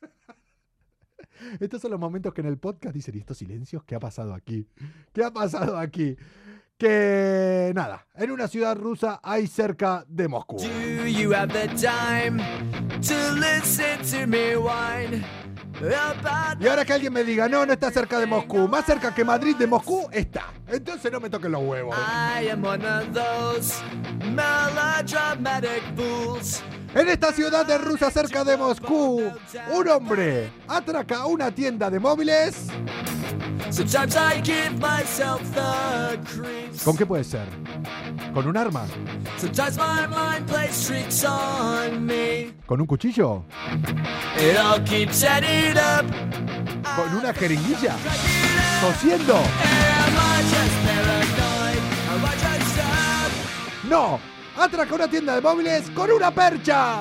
Estos 1.60 1.82
son 1.82 1.90
los 1.90 2.00
momentos 2.00 2.32
que 2.32 2.40
en 2.40 2.46
el 2.46 2.58
podcast 2.58 2.94
dicen, 2.94 3.14
¿y 3.16 3.18
estos 3.18 3.36
silencios? 3.38 3.84
¿Qué 3.84 3.94
ha 3.94 4.00
pasado 4.00 4.32
aquí? 4.32 4.66
¿Qué 5.12 5.22
ha 5.22 5.30
pasado 5.30 5.76
aquí? 5.76 6.16
Que 6.78 7.70
nada, 7.74 8.06
en 8.14 8.30
una 8.30 8.48
ciudad 8.48 8.76
rusa 8.76 9.20
hay 9.22 9.46
cerca 9.46 10.04
de 10.08 10.26
Moscú. 10.26 10.56
Y 16.60 16.66
ahora 16.68 16.84
que 16.84 16.92
alguien 16.92 17.12
me 17.12 17.24
diga, 17.24 17.48
no, 17.48 17.66
no 17.66 17.72
está 17.72 17.90
cerca 17.90 18.18
de 18.18 18.26
Moscú, 18.26 18.68
más 18.68 18.84
cerca 18.86 19.14
que 19.14 19.24
Madrid 19.24 19.56
de 19.56 19.66
Moscú 19.66 20.08
está. 20.12 20.52
Entonces 20.68 21.10
no 21.10 21.20
me 21.20 21.28
toquen 21.28 21.52
los 21.52 21.62
huevos. 21.62 21.96
I 21.96 22.48
am 22.48 22.64
one 22.64 22.84
of 22.86 23.12
those 23.12 23.74
melodramatic 24.32 25.82
fools. 25.96 26.62
En 26.94 27.08
esta 27.08 27.32
ciudad 27.32 27.66
de 27.66 27.76
Rusia 27.76 28.08
cerca 28.10 28.44
de 28.44 28.56
Moscú, 28.56 29.32
un 29.72 29.88
hombre 29.88 30.50
atraca 30.68 31.26
una 31.26 31.50
tienda 31.50 31.90
de 31.90 31.98
móviles. 31.98 32.68
Sometimes 33.70 34.14
I 34.14 34.40
give 34.44 34.78
myself 34.78 35.42
the 35.54 36.18
creeps. 36.24 36.84
¿Con 36.84 36.96
qué 36.96 37.04
puede 37.04 37.24
ser? 37.24 37.48
¿Con 38.34 38.48
un 38.48 38.56
arma? 38.56 38.84
¿Con 42.66 42.80
un 42.80 42.86
cuchillo? 42.86 43.44
It 44.36 44.56
all 44.56 44.82
keeps 44.82 45.22
adding 45.22 45.78
up. 45.78 46.04
¿Con 46.96 47.14
una 47.14 47.32
jeringuilla? 47.32 47.94
¿Tosiendo? 48.80 49.34
¡No! 53.88 54.18
¡Atraca 54.58 54.94
una 54.96 55.06
tienda 55.06 55.36
de 55.36 55.40
móviles 55.40 55.90
con 55.90 56.10
una 56.10 56.32
percha! 56.32 56.96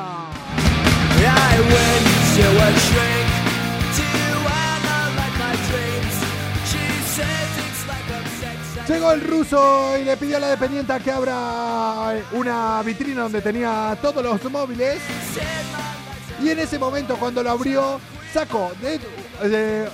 Llegó 8.88 9.14
el 9.14 9.22
ruso 9.22 9.98
y 9.98 10.04
le 10.04 10.18
pidió 10.18 10.38
a 10.38 10.40
la 10.42 10.50
dependienta 10.50 11.00
que 11.00 11.10
abra 11.10 12.16
una 12.34 12.82
vitrina 12.84 13.24
donde 13.24 13.42
tenía 13.42 13.98
todos 14.02 14.22
los 14.22 14.52
móviles. 14.52 15.00
Y 16.42 16.50
en 16.50 16.60
ese 16.60 16.78
momento, 16.78 17.16
cuando 17.16 17.42
lo 17.42 17.52
abrió, 17.52 18.02
sacó, 18.34 18.74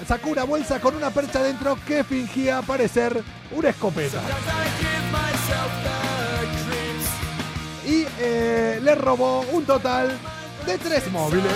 sacó 0.07 0.29
una 0.29 0.43
bolsa 0.43 0.79
con 0.79 0.95
una 0.95 1.11
percha 1.11 1.43
dentro 1.43 1.77
que 1.85 2.03
fingía 2.03 2.63
parecer 2.63 3.23
una 3.51 3.69
escopeta. 3.69 4.21
Y 7.85 8.07
eh, 8.19 8.79
le 8.81 8.95
robó 8.95 9.41
un 9.51 9.65
total 9.65 10.17
de 10.65 10.77
tres 10.79 11.11
móviles. 11.11 11.51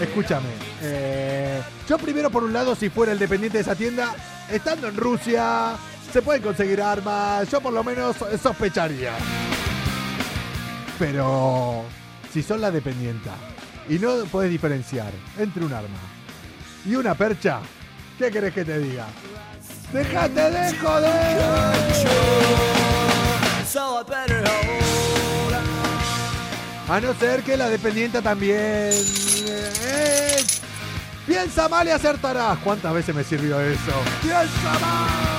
Escúchame, 0.00 0.48
eh, 0.82 1.60
yo 1.88 1.96
primero 1.98 2.30
por 2.30 2.42
un 2.42 2.52
lado, 2.52 2.74
si 2.74 2.88
fuera 2.88 3.12
el 3.12 3.18
dependiente 3.18 3.58
de 3.58 3.62
esa 3.62 3.74
tienda, 3.74 4.14
estando 4.50 4.88
en 4.88 4.96
Rusia, 4.96 5.76
se 6.12 6.22
pueden 6.22 6.42
conseguir 6.42 6.80
armas, 6.80 7.50
yo 7.50 7.60
por 7.60 7.72
lo 7.72 7.84
menos 7.84 8.16
sospecharía. 8.42 9.12
Pero 10.98 11.84
si 12.32 12.42
son 12.42 12.60
la 12.60 12.70
dependienta 12.70 13.34
y 13.88 13.98
no 13.98 14.24
puedes 14.30 14.50
diferenciar 14.50 15.12
entre 15.38 15.64
un 15.64 15.72
arma 15.72 15.98
y 16.84 16.94
una 16.94 17.14
percha, 17.14 17.60
¿qué 18.18 18.30
querés 18.30 18.52
que 18.54 18.64
te 18.64 18.78
diga? 18.78 19.06
¡Déjate 19.92 20.50
de 20.50 20.76
joder! 20.76 21.38
A 26.88 27.00
no 27.00 27.12
ser 27.14 27.42
que 27.42 27.56
la 27.56 27.68
dependienta 27.68 28.22
también. 28.22 28.56
eh, 28.58 30.36
piensa 31.28 31.68
mal 31.68 31.86
y 31.86 31.90
acertarás. 31.90 32.58
¿Cuántas 32.64 32.92
veces 32.94 33.14
me 33.14 33.22
sirvió 33.22 33.60
eso? 33.60 33.92
¡Piensa 34.22 34.72
mal! 34.80 35.38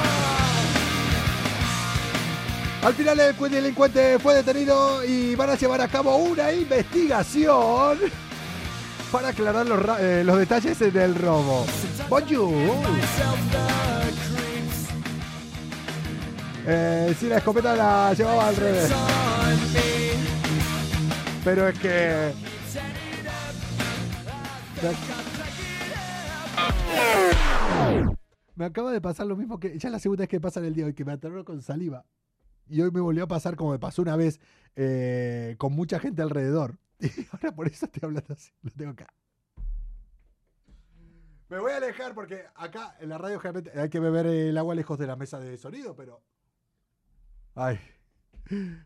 Al 2.82 2.94
final 2.94 3.20
el 3.20 3.36
cu- 3.36 3.50
delincuente 3.50 4.18
fue 4.20 4.36
detenido 4.36 5.04
y 5.04 5.36
van 5.36 5.50
a 5.50 5.56
llevar 5.56 5.82
a 5.82 5.88
cabo 5.90 6.16
una 6.16 6.54
investigación 6.54 7.98
para 9.12 9.30
aclarar 9.30 9.66
los, 9.68 9.82
eh, 10.00 10.24
los 10.24 10.38
detalles 10.38 10.80
del 10.80 11.16
robo. 11.16 11.66
Bonjour. 12.08 12.54
Eh, 16.72 17.16
sí, 17.20 17.28
la 17.28 17.38
escopeta 17.40 17.76
la 17.76 18.14
llevaba 18.14 18.48
al 18.48 18.56
revés. 18.56 18.92
Pero 21.44 21.68
es 21.68 21.80
que. 21.80 22.32
Me 28.56 28.66
acaba 28.66 28.92
de 28.92 29.00
pasar 29.00 29.26
lo 29.26 29.36
mismo 29.36 29.60
que. 29.60 29.78
Ya 29.78 29.88
es 29.88 29.92
la 29.92 30.00
segunda 30.00 30.24
vez 30.24 30.30
que 30.30 30.42
pasa 30.42 30.60
en 30.60 30.66
el 30.66 30.74
día 30.74 30.86
hoy, 30.86 30.94
que 30.94 31.06
me 31.06 31.14
aterró 31.14 31.46
con 31.46 31.62
saliva. 31.62 32.06
Y 32.68 32.82
hoy 32.82 32.92
me 32.92 33.00
volvió 33.00 33.24
a 33.24 33.28
pasar 33.28 33.56
como 33.56 33.72
me 33.72 33.80
pasó 33.80 34.02
una 34.02 34.16
vez 34.16 34.40
eh, 34.76 35.56
con 35.58 35.74
mucha 35.74 36.00
gente 36.00 36.22
alrededor. 36.22 36.78
Y 37.00 37.28
ahora 37.32 37.56
por 37.56 37.68
eso 37.68 37.86
estoy 37.86 38.02
hablando 38.04 38.34
así. 38.34 38.52
Lo 38.62 38.72
tengo 38.72 38.92
acá. 38.92 39.08
Me 41.48 41.58
voy 41.60 41.72
a 41.72 41.78
alejar 41.78 42.14
porque 42.14 42.44
acá 42.56 42.96
en 43.00 43.10
la 43.10 43.18
radio 43.18 43.40
generalmente 43.40 43.80
hay 43.80 43.90
que 43.90 44.00
beber 44.00 44.28
el 44.28 44.58
agua 44.58 44.76
lejos 44.76 45.00
de 45.00 45.08
la 45.08 45.16
mesa 45.16 45.40
de 45.40 45.58
sonido, 45.58 45.96
pero. 45.96 46.22
Ay. 47.56 47.80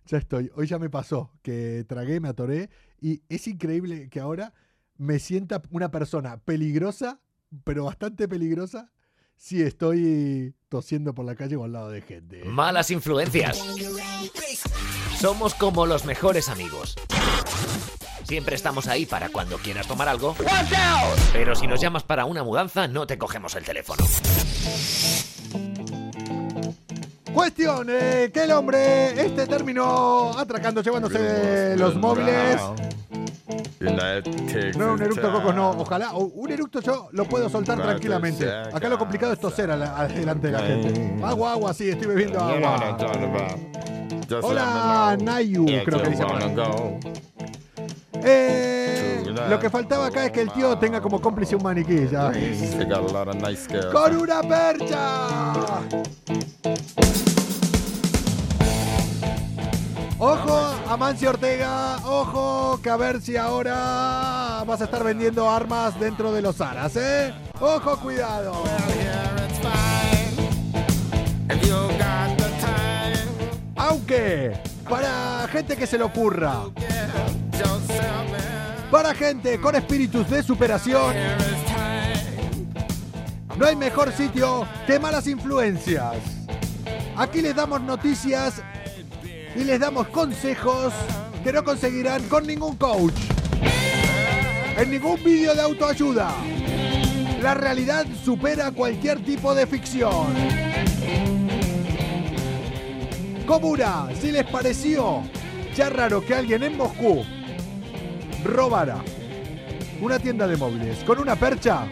Ya 0.05 0.17
estoy. 0.17 0.51
Hoy 0.55 0.67
ya 0.67 0.77
me 0.77 0.89
pasó 0.89 1.31
que 1.41 1.85
tragué, 1.87 2.19
me 2.19 2.29
atoré. 2.29 2.69
Y 2.99 3.23
es 3.29 3.47
increíble 3.47 4.09
que 4.09 4.19
ahora 4.19 4.53
me 4.97 5.19
sienta 5.19 5.61
una 5.71 5.89
persona 5.91 6.37
peligrosa, 6.37 7.19
pero 7.63 7.85
bastante 7.85 8.27
peligrosa, 8.27 8.91
si 9.35 9.61
estoy 9.61 10.55
tosiendo 10.69 11.13
por 11.13 11.25
la 11.25 11.35
calle 11.35 11.55
o 11.55 11.63
al 11.63 11.73
lado 11.73 11.89
de 11.89 12.01
gente. 12.01 12.43
Malas 12.45 12.91
influencias. 12.91 13.63
Somos 15.19 15.53
como 15.53 15.85
los 15.85 16.05
mejores 16.05 16.49
amigos. 16.49 16.95
Siempre 18.23 18.55
estamos 18.55 18.87
ahí 18.87 19.05
para 19.05 19.29
cuando 19.29 19.57
quieras 19.57 19.87
tomar 19.87 20.07
algo. 20.07 20.35
Pero 21.33 21.55
si 21.55 21.67
nos 21.67 21.81
llamas 21.81 22.03
para 22.03 22.25
una 22.25 22.43
mudanza, 22.43 22.87
no 22.87 23.05
te 23.05 23.17
cogemos 23.17 23.55
el 23.55 23.63
teléfono. 23.63 24.03
Cuestión, 27.33 27.87
eh, 27.89 28.29
que 28.33 28.43
el 28.43 28.51
hombre 28.51 29.19
este 29.19 29.47
terminó 29.47 30.37
atracando, 30.37 30.81
llevándose 30.81 31.75
los 31.77 31.95
móviles. 31.95 32.61
No, 34.77 34.93
un 34.93 35.01
eructo 35.01 35.21
coco 35.33 35.51
no. 35.53 35.71
Ojalá, 35.71 36.13
un 36.13 36.49
eructo 36.51 36.79
yo 36.81 37.09
lo 37.11 37.25
puedo 37.25 37.49
soltar 37.49 37.77
tranquilamente. 37.89 38.45
Acá 38.73 38.87
lo 38.89 38.97
complicado 38.97 39.33
es 39.33 39.39
toser 39.39 39.69
a 39.71 39.75
la- 39.75 39.97
adelante 39.97 40.47
de 40.47 40.53
la 40.53 40.59
gente. 40.59 41.19
Agua, 41.23 41.51
agua, 41.53 41.73
sí, 41.73 41.89
estoy 41.89 42.07
bebiendo 42.07 42.39
agua. 42.39 42.77
Hola, 44.41 45.17
Nayu, 45.21 45.65
creo 45.83 46.01
que 46.01 46.09
dice. 46.09 46.23
Eh, 48.25 49.21
lo 49.49 49.59
que 49.59 49.69
faltaba 49.69 50.05
acá 50.05 50.25
es 50.25 50.31
que 50.31 50.41
el 50.41 50.51
tío 50.51 50.77
tenga 50.77 51.01
como 51.01 51.19
cómplice 51.19 51.57
un 51.57 51.63
maniquí, 51.63 52.07
ya. 52.09 52.31
¡Con 53.91 54.15
una 54.15 54.41
percha! 54.41 55.27
Ojo, 60.25 60.73
Amancio 60.87 61.31
Ortega, 61.31 61.97
ojo, 62.05 62.79
que 62.81 62.89
a 62.89 62.95
ver 62.95 63.19
si 63.19 63.35
ahora 63.35 64.63
vas 64.65 64.79
a 64.79 64.85
estar 64.85 65.03
vendiendo 65.03 65.49
armas 65.49 65.99
dentro 65.99 66.31
de 66.31 66.41
los 66.41 66.61
aras, 66.61 66.95
¿eh? 66.95 67.33
Ojo, 67.59 67.99
cuidado. 67.99 68.63
Aunque, 73.75 74.53
para 74.87 75.45
gente 75.51 75.75
que 75.75 75.85
se 75.85 75.97
le 75.97 76.05
ocurra, 76.05 76.67
para 78.89 79.13
gente 79.13 79.59
con 79.59 79.75
espíritus 79.75 80.29
de 80.29 80.41
superación, 80.41 81.15
no 83.57 83.65
hay 83.65 83.75
mejor 83.75 84.13
sitio 84.13 84.65
que 84.87 84.99
malas 84.99 85.27
influencias. 85.27 86.15
Aquí 87.17 87.41
les 87.41 87.53
damos 87.53 87.81
noticias 87.81 88.61
y 89.55 89.63
les 89.63 89.79
damos 89.79 90.07
consejos 90.07 90.93
que 91.43 91.53
no 91.53 91.63
conseguirán 91.63 92.23
con 92.23 92.47
ningún 92.47 92.75
coach. 92.77 93.13
En 94.77 94.89
ningún 94.89 95.23
vídeo 95.23 95.53
de 95.53 95.61
autoayuda. 95.61 96.31
La 97.41 97.53
realidad 97.53 98.05
supera 98.23 98.71
cualquier 98.71 99.23
tipo 99.23 99.53
de 99.53 99.67
ficción. 99.67 100.33
Comuna, 103.45 104.07
si 104.19 104.31
les 104.31 104.45
pareció 104.45 105.21
ya 105.75 105.89
raro 105.89 106.25
que 106.25 106.33
alguien 106.33 106.63
en 106.63 106.77
Moscú 106.77 107.23
robara 108.43 109.03
una 110.01 110.19
tienda 110.19 110.47
de 110.47 110.57
móviles 110.57 111.03
con 111.03 111.19
una 111.19 111.35
percha, 111.35 111.85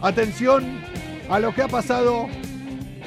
atención 0.00 0.80
a 1.28 1.38
lo 1.38 1.54
que 1.54 1.62
ha 1.62 1.68
pasado 1.68 2.28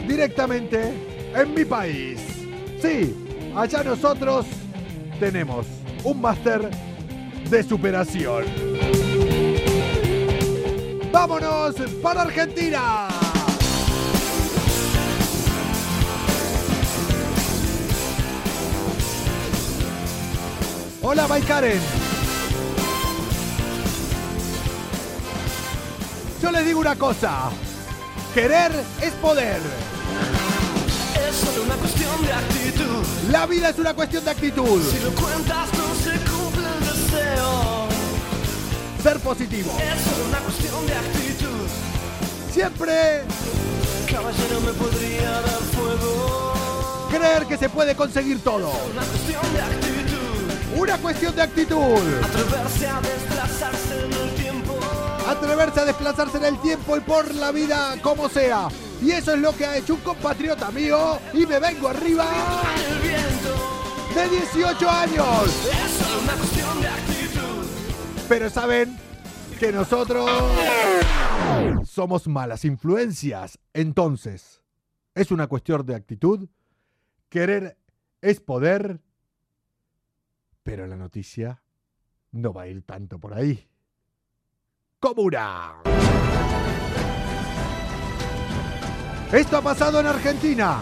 directamente 0.07 0.93
en 1.35 1.53
mi 1.53 1.65
país. 1.65 2.28
Sí, 2.81 3.13
allá 3.55 3.83
nosotros 3.83 4.45
tenemos 5.19 5.65
un 6.03 6.21
máster 6.21 6.69
de 7.49 7.63
superación. 7.63 8.45
¡Vámonos 11.11 11.75
para 12.01 12.21
Argentina! 12.21 13.07
Hola, 21.01 21.27
Baikaren. 21.27 21.79
Yo 26.41 26.51
les 26.51 26.65
digo 26.65 26.79
una 26.79 26.95
cosa. 26.95 27.49
Querer 28.33 28.71
es 29.01 29.11
poder. 29.15 29.88
Es 31.29 31.35
solo 31.35 31.63
una 31.63 31.75
cuestión 31.75 32.25
de 32.25 32.33
actitud. 32.33 33.05
La 33.31 33.45
vida 33.45 33.69
es 33.69 33.77
una 33.77 33.93
cuestión 33.93 34.25
de 34.25 34.31
actitud. 34.31 34.81
Si 34.91 34.99
lo 34.99 35.11
cuentas, 35.11 35.67
no 35.77 35.93
se 35.93 36.17
cumple 36.25 36.65
el 36.65 36.79
deseo. 36.79 37.87
Ser 39.03 39.19
positivo. 39.19 39.77
Es 39.79 40.01
solo 40.01 40.27
una 40.27 40.39
cuestión 40.39 40.87
de 40.87 40.95
actitud. 40.95 41.67
Siempre 42.51 43.23
Caballero 44.11 44.61
me 44.61 44.73
podría 44.73 45.29
dar 45.29 45.61
fuego. 45.71 46.53
creer 47.11 47.45
que 47.45 47.57
se 47.57 47.69
puede 47.69 47.95
conseguir 47.95 48.43
todo. 48.43 48.71
Una 48.91 49.03
cuestión 49.03 49.53
de 49.53 49.61
actitud. 49.61 50.79
Una 50.81 50.97
cuestión 50.97 51.35
de 51.35 51.41
actitud. 51.43 51.77
Atreverse 52.23 52.87
a 52.87 53.01
desplazarse 53.01 54.05
en 54.05 54.13
el 54.13 54.35
tiempo. 54.35 54.79
Atreverse 55.27 55.79
a 55.79 55.85
desplazarse 55.85 56.37
en 56.37 56.45
el 56.45 56.61
tiempo 56.61 56.97
y 56.97 57.01
por 57.01 57.35
la 57.35 57.51
vida 57.51 57.97
como 58.01 58.29
sea. 58.29 58.67
Y 59.01 59.11
eso 59.11 59.33
es 59.33 59.39
lo 59.39 59.55
que 59.55 59.65
ha 59.65 59.77
hecho 59.77 59.95
un 59.95 60.01
compatriota 60.01 60.71
mío. 60.71 61.19
Y 61.33 61.45
me 61.45 61.59
vengo 61.59 61.87
arriba 61.87 62.25
de 64.13 64.29
18 64.29 64.89
años. 64.89 65.69
Pero 68.27 68.49
saben 68.49 68.97
que 69.59 69.71
nosotros 69.71 70.29
somos 71.85 72.27
malas 72.27 72.65
influencias. 72.65 73.57
Entonces, 73.73 74.61
es 75.15 75.31
una 75.31 75.47
cuestión 75.47 75.85
de 75.85 75.95
actitud. 75.95 76.49
Querer 77.29 77.77
es 78.21 78.39
poder. 78.39 78.99
Pero 80.63 80.87
la 80.87 80.95
noticia 80.95 81.63
no 82.31 82.53
va 82.53 82.63
a 82.63 82.67
ir 82.67 82.83
tanto 82.83 83.17
por 83.19 83.33
ahí. 83.33 83.67
Comuna. 84.99 85.81
Esto 89.31 89.57
ha 89.57 89.61
pasado 89.61 89.99
en 89.99 90.07
Argentina, 90.07 90.79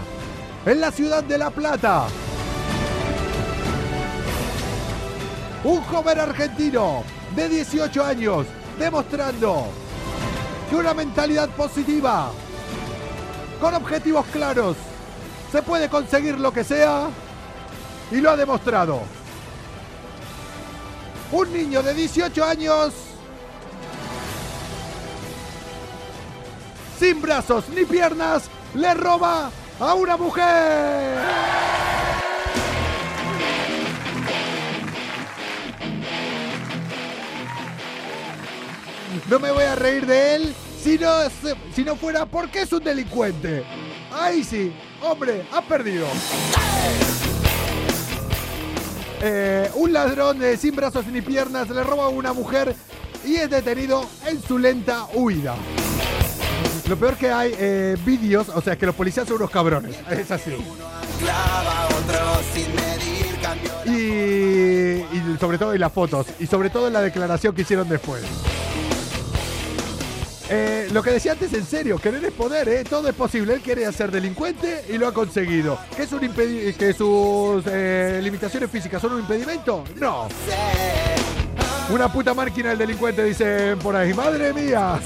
en 0.65 0.79
la 0.79 0.89
ciudad 0.89 1.21
de 1.21 1.37
La 1.37 1.49
Plata. 1.49 2.07
Un 5.65 5.81
joven 5.81 6.17
argentino 6.17 7.03
de 7.35 7.49
18 7.49 8.05
años 8.05 8.47
demostrando 8.79 9.67
que 10.69 10.77
una 10.77 10.93
mentalidad 10.93 11.49
positiva, 11.49 12.31
con 13.59 13.73
objetivos 13.73 14.25
claros, 14.27 14.77
se 15.51 15.61
puede 15.61 15.89
conseguir 15.89 16.39
lo 16.39 16.53
que 16.53 16.63
sea 16.63 17.09
y 18.11 18.21
lo 18.21 18.29
ha 18.31 18.37
demostrado. 18.37 19.01
Un 21.33 21.51
niño 21.51 21.83
de 21.83 21.93
18 21.93 22.45
años 22.45 23.06
sin 26.99 27.21
brazos 27.21 27.69
ni 27.69 27.85
piernas 27.85 28.49
le 28.73 28.93
roba 28.93 29.51
a 29.79 29.93
una 29.93 30.17
mujer. 30.17 31.17
No 39.29 39.39
me 39.39 39.51
voy 39.51 39.63
a 39.63 39.75
reír 39.75 40.05
de 40.05 40.35
él 40.35 40.55
si 40.81 40.97
no, 40.97 41.09
si 41.73 41.83
no 41.83 41.95
fuera 41.95 42.25
porque 42.25 42.61
es 42.61 42.71
un 42.71 42.83
delincuente. 42.83 43.63
Ahí 44.11 44.43
sí, 44.43 44.73
hombre, 45.01 45.45
ha 45.51 45.61
perdido. 45.61 46.07
Eh, 49.21 49.69
un 49.75 49.93
ladrón 49.93 50.41
eh, 50.43 50.57
sin 50.57 50.75
brazos 50.75 51.07
ni 51.07 51.21
piernas 51.21 51.69
le 51.69 51.83
roba 51.83 52.05
a 52.05 52.09
una 52.09 52.33
mujer 52.33 52.75
y 53.25 53.35
es 53.35 53.49
detenido 53.49 54.07
en 54.25 54.41
su 54.41 54.57
lenta 54.57 55.07
huida. 55.13 55.55
Lo 56.87 56.95
peor 56.95 57.17
que 57.17 57.29
hay 57.29 57.53
eh, 57.59 57.97
vídeos, 58.05 58.47
o 58.47 58.61
sea, 58.61 58.77
que 58.77 58.85
los 58.85 58.95
policías 58.95 59.27
son 59.27 59.37
unos 59.37 59.49
cabrones. 59.49 59.95
Es 60.09 60.31
así. 60.31 60.51
Y, 63.85 63.89
y 63.91 65.37
sobre 65.37 65.57
todo 65.57 65.73
en 65.73 65.81
las 65.81 65.91
fotos. 65.91 66.27
Y 66.39 66.47
sobre 66.47 66.69
todo 66.69 66.87
en 66.87 66.93
la 66.93 67.01
declaración 67.01 67.53
que 67.53 67.63
hicieron 67.63 67.89
después. 67.89 68.23
Eh, 70.49 70.87
lo 70.93 71.03
que 71.03 71.11
decía 71.11 71.33
antes 71.33 71.51
en 71.51 71.65
serio, 71.65 71.97
querer 71.97 72.23
es 72.23 72.31
poder, 72.31 72.69
¿eh? 72.69 72.85
todo 72.85 73.09
es 73.09 73.15
posible. 73.15 73.55
Él 73.55 73.61
quería 73.61 73.91
ser 73.91 74.09
delincuente 74.09 74.85
y 74.87 74.97
lo 74.97 75.09
ha 75.09 75.13
conseguido. 75.13 75.77
¿Que, 75.93 76.03
es 76.03 76.13
un 76.13 76.21
que 76.21 76.93
sus 76.97 77.65
limitaciones 78.23 78.71
físicas 78.71 79.01
son 79.01 79.13
un 79.13 79.19
impedimento? 79.19 79.83
No. 79.97 80.29
Una 81.89 82.11
puta 82.11 82.33
máquina 82.33 82.71
el 82.71 82.77
delincuente, 82.77 83.25
dicen 83.25 83.77
por 83.79 83.93
ahí. 83.93 84.13
Madre 84.13 84.53
mía. 84.53 85.01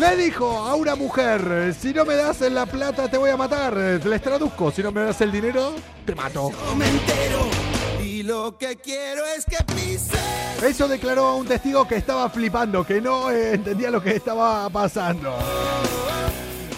Le 0.00 0.16
dijo 0.16 0.48
a 0.48 0.76
una 0.76 0.94
mujer, 0.94 1.74
si 1.78 1.92
no 1.92 2.06
me 2.06 2.14
das 2.14 2.40
la 2.40 2.64
plata 2.64 3.10
te 3.10 3.18
voy 3.18 3.28
a 3.28 3.36
matar. 3.36 3.76
Les 3.76 4.22
traduzco, 4.22 4.70
si 4.70 4.82
no 4.82 4.90
me 4.90 5.02
das 5.02 5.20
el 5.20 5.30
dinero, 5.30 5.74
te 6.06 6.14
mato. 6.14 6.50
me 6.74 6.88
entero 6.88 7.50
y 8.02 8.22
lo 8.22 8.56
que 8.56 8.76
quiero 8.76 9.26
es 9.36 9.44
que 9.44 9.62
pise. 9.74 10.16
Eso 10.66 10.88
declaró 10.88 11.36
un 11.36 11.46
testigo 11.46 11.86
que 11.86 11.96
estaba 11.96 12.30
flipando, 12.30 12.82
que 12.82 13.02
no 13.02 13.30
eh, 13.30 13.52
entendía 13.52 13.90
lo 13.90 14.02
que 14.02 14.16
estaba 14.16 14.70
pasando. 14.70 15.36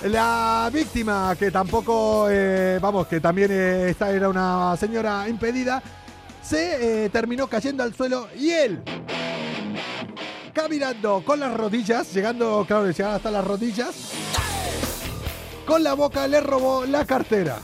La 0.04 0.68
víctima, 0.72 1.36
que 1.38 1.52
tampoco, 1.52 2.26
eh, 2.28 2.80
vamos, 2.82 3.06
que 3.06 3.20
también 3.20 3.52
eh, 3.52 3.90
esta 3.90 4.10
era 4.10 4.28
una 4.28 4.76
señora 4.76 5.28
impedida, 5.28 5.80
se 6.42 7.04
eh, 7.04 7.08
terminó 7.08 7.46
cayendo 7.46 7.84
al 7.84 7.94
suelo 7.94 8.26
y 8.36 8.50
él, 8.50 8.82
caminando 10.52 11.22
con 11.24 11.40
las 11.40 11.54
rodillas, 11.54 12.12
llegando, 12.12 12.64
claro, 12.66 12.90
llegaba 12.90 13.16
hasta 13.16 13.30
las 13.30 13.44
rodillas, 13.44 13.94
con 15.66 15.82
la 15.82 15.94
boca 15.94 16.26
le 16.26 16.40
robó 16.40 16.84
la 16.84 17.04
cartera. 17.04 17.58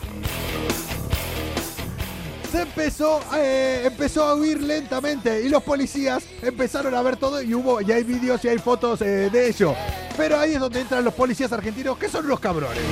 Se 2.51 2.63
empezó, 2.63 3.21
eh, 3.37 3.83
empezó 3.85 4.25
a 4.25 4.35
huir 4.35 4.63
lentamente 4.63 5.43
y 5.43 5.51
los 5.51 5.63
policías 5.63 6.25
empezaron 6.41 6.95
a 6.95 7.03
ver 7.03 7.17
todo 7.17 7.43
y 7.43 7.53
hubo, 7.55 7.83
y 7.83 7.93
hay 7.93 8.05
vídeos 8.05 8.43
y 8.45 8.49
hay 8.49 8.59
fotos 8.59 9.03
eh, 9.03 9.29
de 9.31 9.49
ello. 9.49 9.75
Pero 10.17 10.39
ahí 10.39 10.55
es 10.55 10.61
donde 10.61 10.81
entran 10.81 11.05
los 11.05 11.13
policías 11.13 11.53
argentinos, 11.53 11.99
que 11.99 12.09
son 12.09 12.27
los 12.27 12.41
cabrones. 12.41 12.83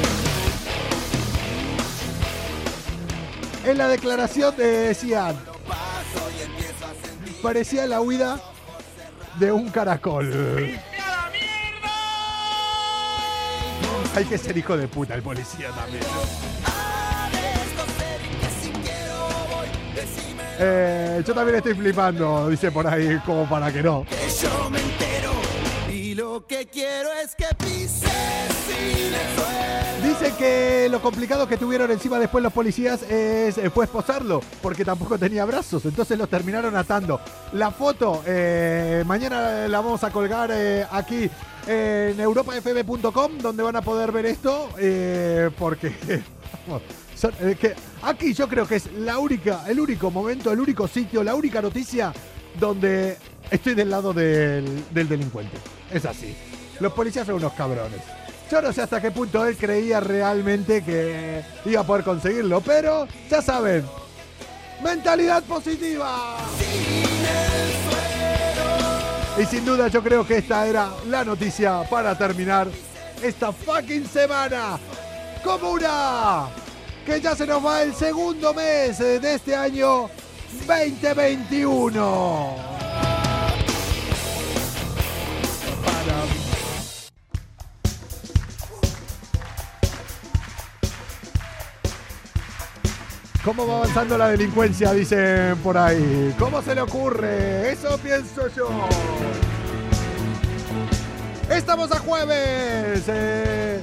En 3.65 3.79
la 3.79 3.89
declaración 3.89 4.55
eh, 4.59 4.63
decían, 4.89 5.37
parecía 7.43 7.87
la 7.87 8.01
huida 8.01 8.41
de 9.39 9.53
un 9.53 9.71
caracol. 9.71 10.79
Hay 14.15 14.25
que 14.25 14.39
ser 14.39 14.57
hijo 14.57 14.77
de 14.77 14.89
puta 14.89 15.15
el 15.15 15.23
policía 15.23 15.71
también. 15.71 16.03
Eh, 20.59 21.23
yo 21.27 21.35
también 21.35 21.57
estoy 21.57 21.75
flipando, 21.75 22.49
dice 22.49 22.71
por 22.71 22.87
ahí, 22.87 23.21
como 23.27 23.47
para 23.47 23.71
que 23.71 23.83
no. 23.83 24.07
Lo 26.17 26.47
que 26.47 26.67
quiero 26.67 27.11
es 27.23 27.35
que 27.35 27.45
pises 27.59 28.11
sin 28.67 29.15
el. 29.15 30.03
Dice 30.03 30.35
que 30.39 30.89
lo 30.89 31.03
complicado 31.03 31.47
que 31.47 31.59
tuvieron 31.59 31.91
encima 31.91 32.19
después 32.19 32.43
los 32.43 32.53
policías 32.55 33.03
es, 33.03 33.59
eh, 33.59 33.71
fue 33.71 33.85
esposarlo, 33.85 34.41
porque 34.63 34.83
tampoco 34.83 35.19
tenía 35.19 35.45
brazos, 35.45 35.85
entonces 35.85 36.17
los 36.17 36.31
terminaron 36.31 36.75
atando. 36.75 37.21
La 37.53 37.71
foto, 37.71 38.23
eh, 38.27 39.05
mañana 39.07 39.69
la 39.69 39.81
vamos 39.81 40.05
a 40.05 40.11
colgar 40.11 40.51
eh, 40.55 40.87
aquí 40.91 41.29
en 41.67 42.19
europafm.com, 42.19 43.39
donde 43.39 43.63
van 43.63 43.77
a 43.77 43.83
poder 43.83 44.11
ver 44.11 44.27
esto, 44.27 44.71
porque... 45.59 45.93
que 47.61 47.75
aquí 48.03 48.33
yo 48.33 48.49
creo 48.49 48.67
que 48.67 48.77
es 48.77 48.91
la 48.93 49.19
única, 49.19 49.65
el 49.69 49.81
único 49.81 50.11
momento, 50.11 50.51
el 50.51 50.61
único 50.61 50.89
sitio, 50.89 51.23
la 51.23 51.35
única 51.35 51.61
noticia 51.61 52.13
donde 52.59 53.19
estoy 53.51 53.75
del 53.75 53.91
lado 53.91 54.13
del, 54.13 54.85
del 54.93 55.09
delincuente. 55.09 55.76
Es 55.93 56.05
así. 56.05 56.35
Los 56.81 56.93
policías 56.93 57.27
son 57.27 57.37
unos 57.37 57.53
cabrones. 57.53 58.01
Yo 58.51 58.63
no 58.63 58.73
sé 58.73 58.83
hasta 58.83 59.01
qué 59.01 59.11
punto 59.11 59.47
él 59.47 59.57
creía 59.57 60.01
realmente 60.01 60.85
que 60.85 61.43
iba 61.65 61.81
a 61.81 61.85
poder 61.85 62.05
conseguirlo, 62.05 62.61
pero 62.61 63.09
ya 63.29 63.43
saben, 63.43 63.85
mentalidad 64.83 65.43
positiva. 65.43 66.37
Y 69.37 69.45
sin 69.47 69.65
duda 69.65 69.89
yo 69.89 70.03
creo 70.03 70.27
que 70.27 70.39
esta 70.39 70.67
era 70.67 70.91
la 71.09 71.25
noticia 71.25 71.83
para 71.91 72.17
terminar 72.17 72.69
esta 73.23 73.53
fucking 73.53 74.07
semana. 74.07 74.79
Comuna, 75.43 76.47
que 77.05 77.21
ya 77.21 77.35
se 77.35 77.47
nos 77.47 77.65
va 77.65 77.83
el 77.83 77.95
segundo 77.95 78.55
mes 78.55 78.99
de 78.99 79.35
este 79.35 79.57
año 79.57 80.09
2021. 80.67 83.16
¿Cómo 93.47 93.65
va 93.65 93.77
avanzando 93.77 94.19
la 94.19 94.31
delincuencia? 94.31 94.93
Dicen 94.93 95.57
por 95.63 95.79
ahí. 95.79 96.35
¿Cómo 96.37 96.61
se 96.63 96.75
le 96.75 96.81
ocurre? 96.81 97.71
Eso 97.71 97.97
pienso 97.99 98.49
yo. 98.49 98.69
Estamos 101.49 101.93
a 101.93 101.99
jueves. 102.01 103.05
eh, 103.07 103.81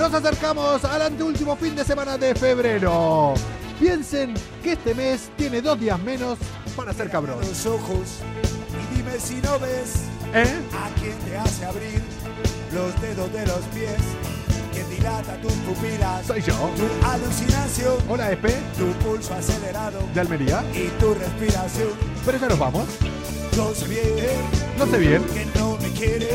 nos 0.00 0.12
acercamos 0.12 0.84
al 0.84 1.00
anteúltimo 1.02 1.54
fin 1.54 1.76
de 1.76 1.84
semana 1.84 2.18
de 2.18 2.34
febrero. 2.34 3.34
Piensen 3.78 4.34
que 4.64 4.72
este 4.72 4.96
mes 4.96 5.30
tiene 5.36 5.62
dos 5.62 5.78
días 5.78 6.00
menos 6.00 6.36
para 6.76 6.92
ser 6.92 7.08
cabrón. 7.08 7.38
los 7.40 7.64
ojos 7.66 8.18
y 8.92 8.96
dime 8.96 9.12
si 9.20 9.36
no 9.36 9.60
ves 9.60 10.06
¿Eh? 10.34 10.60
a 10.72 11.00
quién 11.00 11.16
te 11.20 11.36
hace 11.36 11.64
abrir 11.64 12.02
los 12.74 13.00
dedos 13.00 13.32
de 13.32 13.46
los 13.46 13.60
pies, 13.74 14.00
que 14.72 14.82
dilata 14.84 15.36
tus 15.40 15.52
pupilas, 15.52 16.26
Soy 16.26 16.42
yo. 16.42 16.54
tu 16.76 17.06
alucinación, 17.06 17.94
Hola, 18.08 18.32
Espe, 18.32 18.54
tu 18.78 18.86
pulso 19.04 19.34
acelerado 19.34 20.00
de 20.14 20.20
Almería. 20.20 20.62
y 20.74 20.88
tu 21.00 21.14
respiración. 21.14 21.88
Pero 22.24 22.38
ya 22.38 22.48
nos 22.48 22.58
vamos. 22.58 22.84
Yo 23.56 23.74
sé 23.74 23.86
bien 23.86 24.08
No 24.78 24.86
sé 24.86 24.98
bien. 24.98 25.22
que 25.24 25.44
no 25.58 25.76
me 25.76 25.88
quiere 25.90 26.30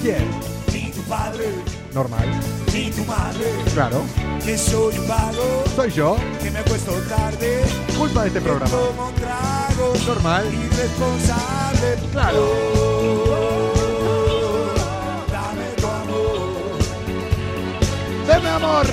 ¿Quién? 0.00 0.24
ni 0.72 0.90
tu 0.92 1.02
padre 1.02 1.44
Normal. 1.92 2.26
ni 2.72 2.90
tu 2.90 3.04
madre, 3.04 3.44
Claro. 3.74 4.02
que 4.44 4.56
soy 4.56 4.98
un 4.98 5.06
vago, 5.06 5.64
Soy 5.76 5.90
yo. 5.92 6.16
que 6.42 6.50
me 6.50 6.58
acuesto 6.60 6.92
tarde, 7.08 7.62
Culpa 7.98 8.22
de 8.22 8.28
este 8.28 8.40
programa. 8.40 8.70
tomo 8.70 9.12
tragos, 9.16 10.06
Normal. 10.06 10.46
irresponsable. 10.54 11.96
Claro. 12.12 12.38
Dame 12.38 13.23
amor! 18.54 18.86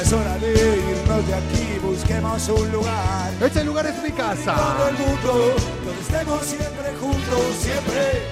Es 0.00 0.12
hora 0.12 0.38
de 0.38 0.52
irnos 0.52 1.26
de 1.26 1.34
aquí, 1.34 1.78
busquemos 1.82 2.48
un 2.48 2.72
lugar. 2.72 3.32
Este 3.40 3.64
lugar 3.64 3.86
es 3.86 4.02
mi 4.02 4.10
Todo 4.10 4.16
casa. 4.16 4.54
el 4.88 4.98
mundo, 4.98 5.54
donde 5.84 6.00
estemos 6.00 6.42
siempre 6.42 6.94
juntos, 7.00 7.40
siempre. 7.60 8.22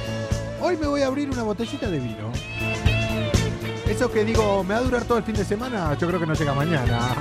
Hoy 0.61 0.77
me 0.77 0.87
voy 0.87 1.03
a 1.03 1.07
abrir 1.09 1.31
una 1.31 1.43
botellita 1.43 1.89
de 1.89 1.99
vino. 1.99 2.33
Eso 3.87 4.11
que 4.11 4.25
digo, 4.25 4.65
¿me 4.65 4.75
va 4.75 4.81
a 4.81 4.83
durar 4.83 5.05
todo 5.05 5.19
el 5.19 5.25
fin 5.25 5.35
de 5.35 5.45
semana? 5.45 5.97
Yo 5.99 6.07
creo 6.09 6.19
que 6.21 6.27
no 6.27 6.35
llega 6.35 6.55
mañana. 6.55 7.15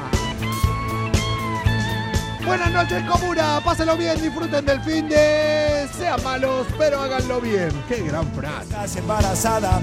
Buenas 2.45 2.71
noches, 2.71 3.03
comuna. 3.09 3.61
Pásenlo 3.63 3.97
bien, 3.97 4.21
disfruten 4.21 4.65
del 4.65 4.81
fin 4.81 5.09
de. 5.09 5.87
Sean 5.97 6.23
malos, 6.23 6.67
pero 6.77 7.01
háganlo 7.01 7.41
bien. 7.41 7.69
Qué 7.87 8.03
gran 8.03 8.25
frase. 8.33 8.63
Estás 8.63 8.95
embarazada, 8.95 9.81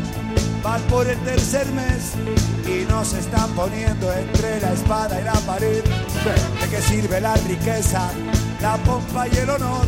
van 0.62 0.80
por 0.82 1.06
el 1.06 1.18
tercer 1.20 1.66
mes 1.72 2.12
y 2.66 2.84
nos 2.90 3.14
están 3.14 3.50
poniendo 3.52 4.12
entre 4.12 4.60
la 4.60 4.72
espada 4.72 5.20
y 5.20 5.24
la 5.24 5.34
pared. 5.46 5.82
¿De 5.84 6.68
qué 6.70 6.82
sirve 6.82 7.20
la 7.20 7.34
riqueza, 7.34 8.10
la 8.60 8.76
pompa 8.78 9.28
y 9.28 9.36
el 9.36 9.50
honor? 9.50 9.86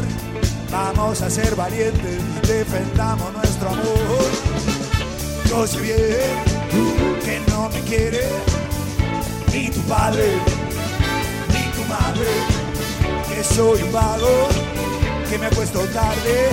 Vamos 0.71 1.21
a 1.23 1.31
ser 1.31 1.57
valientes, 1.57 2.21
defendamos 2.47 3.33
nuestro 3.33 3.71
amor. 3.71 4.31
Yo 5.49 5.67
sé 5.67 5.81
bien 5.81 7.21
que 7.25 7.41
no 7.51 7.69
me 7.69 7.81
quiere 7.81 8.21
ni 9.53 9.69
tu 9.69 9.81
padre 9.83 10.39
ni 11.49 11.63
tu 11.73 11.85
madre, 11.89 12.31
que 13.29 13.43
soy 13.43 13.83
un 13.83 13.93
vago, 13.93 14.49
que 15.29 15.39
me 15.39 15.47
acuesto 15.47 15.81
tarde, 15.87 16.49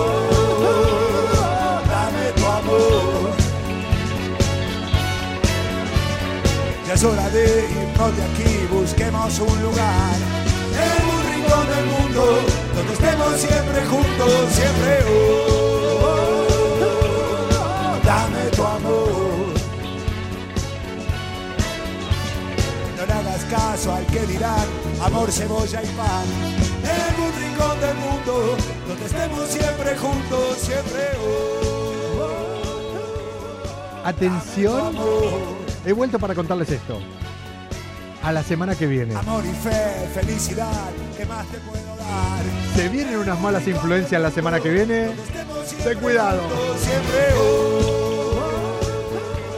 oh, 0.64 1.80
dame 1.86 2.32
tu 2.34 2.44
amor. 2.46 3.36
Ya 6.86 6.94
es 6.94 7.04
hora 7.04 7.28
de 7.28 7.68
irnos 7.68 8.16
de 8.16 8.22
aquí, 8.24 8.66
busquemos 8.72 9.40
un 9.40 9.62
lugar 9.62 10.16
en 10.72 11.04
un 11.06 11.20
rincón 11.30 11.66
del 11.68 11.86
mundo 11.86 12.22
donde 12.74 12.92
estemos 12.94 13.32
siempre 13.36 13.84
juntos, 13.84 14.32
siempre. 14.52 15.04
Oh, 16.00 16.16
dame 18.05 18.42
tu 18.57 18.64
amor. 18.64 19.53
No 22.96 23.03
hagas 23.14 23.44
caso 23.50 23.92
al 23.92 24.07
que 24.07 24.20
dirán 24.26 24.66
amor, 25.03 25.30
cebolla 25.30 25.82
y 25.82 25.86
pan. 25.88 26.57
Mundo 28.29 28.57
donde 28.87 29.05
estemos 29.05 29.49
siempre 29.49 29.97
juntos, 29.97 30.59
siempre. 30.59 31.03
Oh, 31.20 32.20
oh, 34.05 34.07
Atención, 34.07 34.95
he 35.85 35.93
vuelto 35.93 36.18
para 36.18 36.35
contarles 36.35 36.70
esto. 36.70 36.99
A 38.22 38.33
la 38.33 38.43
semana 38.43 38.74
que 38.74 38.87
viene. 38.87 39.14
Amor 39.14 39.45
y 39.47 39.53
fe, 39.53 40.09
felicidad, 40.12 40.91
¿qué 41.16 41.24
más 41.24 41.47
te 41.47 41.59
puedo 41.59 41.97
dar? 41.97 42.43
Se 42.74 42.89
vienen 42.89 43.16
unas 43.16 43.41
malas 43.41 43.66
influencias 43.66 44.20
la 44.20 44.31
semana 44.31 44.61
que 44.61 44.70
viene. 44.70 45.11
Ten 45.85 45.99
cuidado. 45.99 46.43
Siempre, 46.79 47.35
oh, 47.37 48.41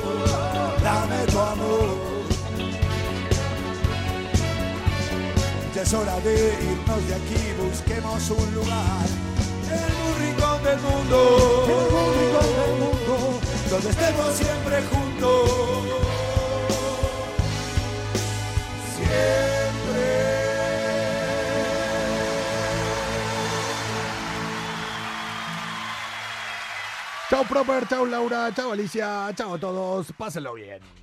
oh, 0.04 0.82
dame 0.84 1.24
tu 1.26 1.38
amor. 1.38 2.10
Ya 5.74 5.82
es 5.82 5.94
hora 5.94 6.20
de 6.20 6.54
irnos 6.62 7.08
de 7.08 7.14
aquí, 7.14 7.54
busquemos 7.90 8.30
un 8.30 8.54
lugar. 8.54 9.06
En 9.70 9.90
un 10.06 10.14
rincón 10.20 10.62
del 10.62 10.80
mundo, 10.80 11.66
en 11.66 11.94
un 11.94 12.14
rincón 12.20 12.50
del 12.56 12.74
mundo, 12.78 13.40
donde 13.68 13.90
estemos 13.90 14.34
siempre 14.34 14.82
juntos. 14.82 15.50
Siempre. 18.96 20.00
Chao 27.28 27.44
Proper, 27.44 27.88
chao 27.88 28.06
Laura, 28.06 28.52
chao 28.54 28.72
Alicia, 28.72 29.32
chao 29.34 29.54
a 29.54 29.58
todos, 29.58 30.12
pásenlo 30.16 30.54
bien. 30.54 30.99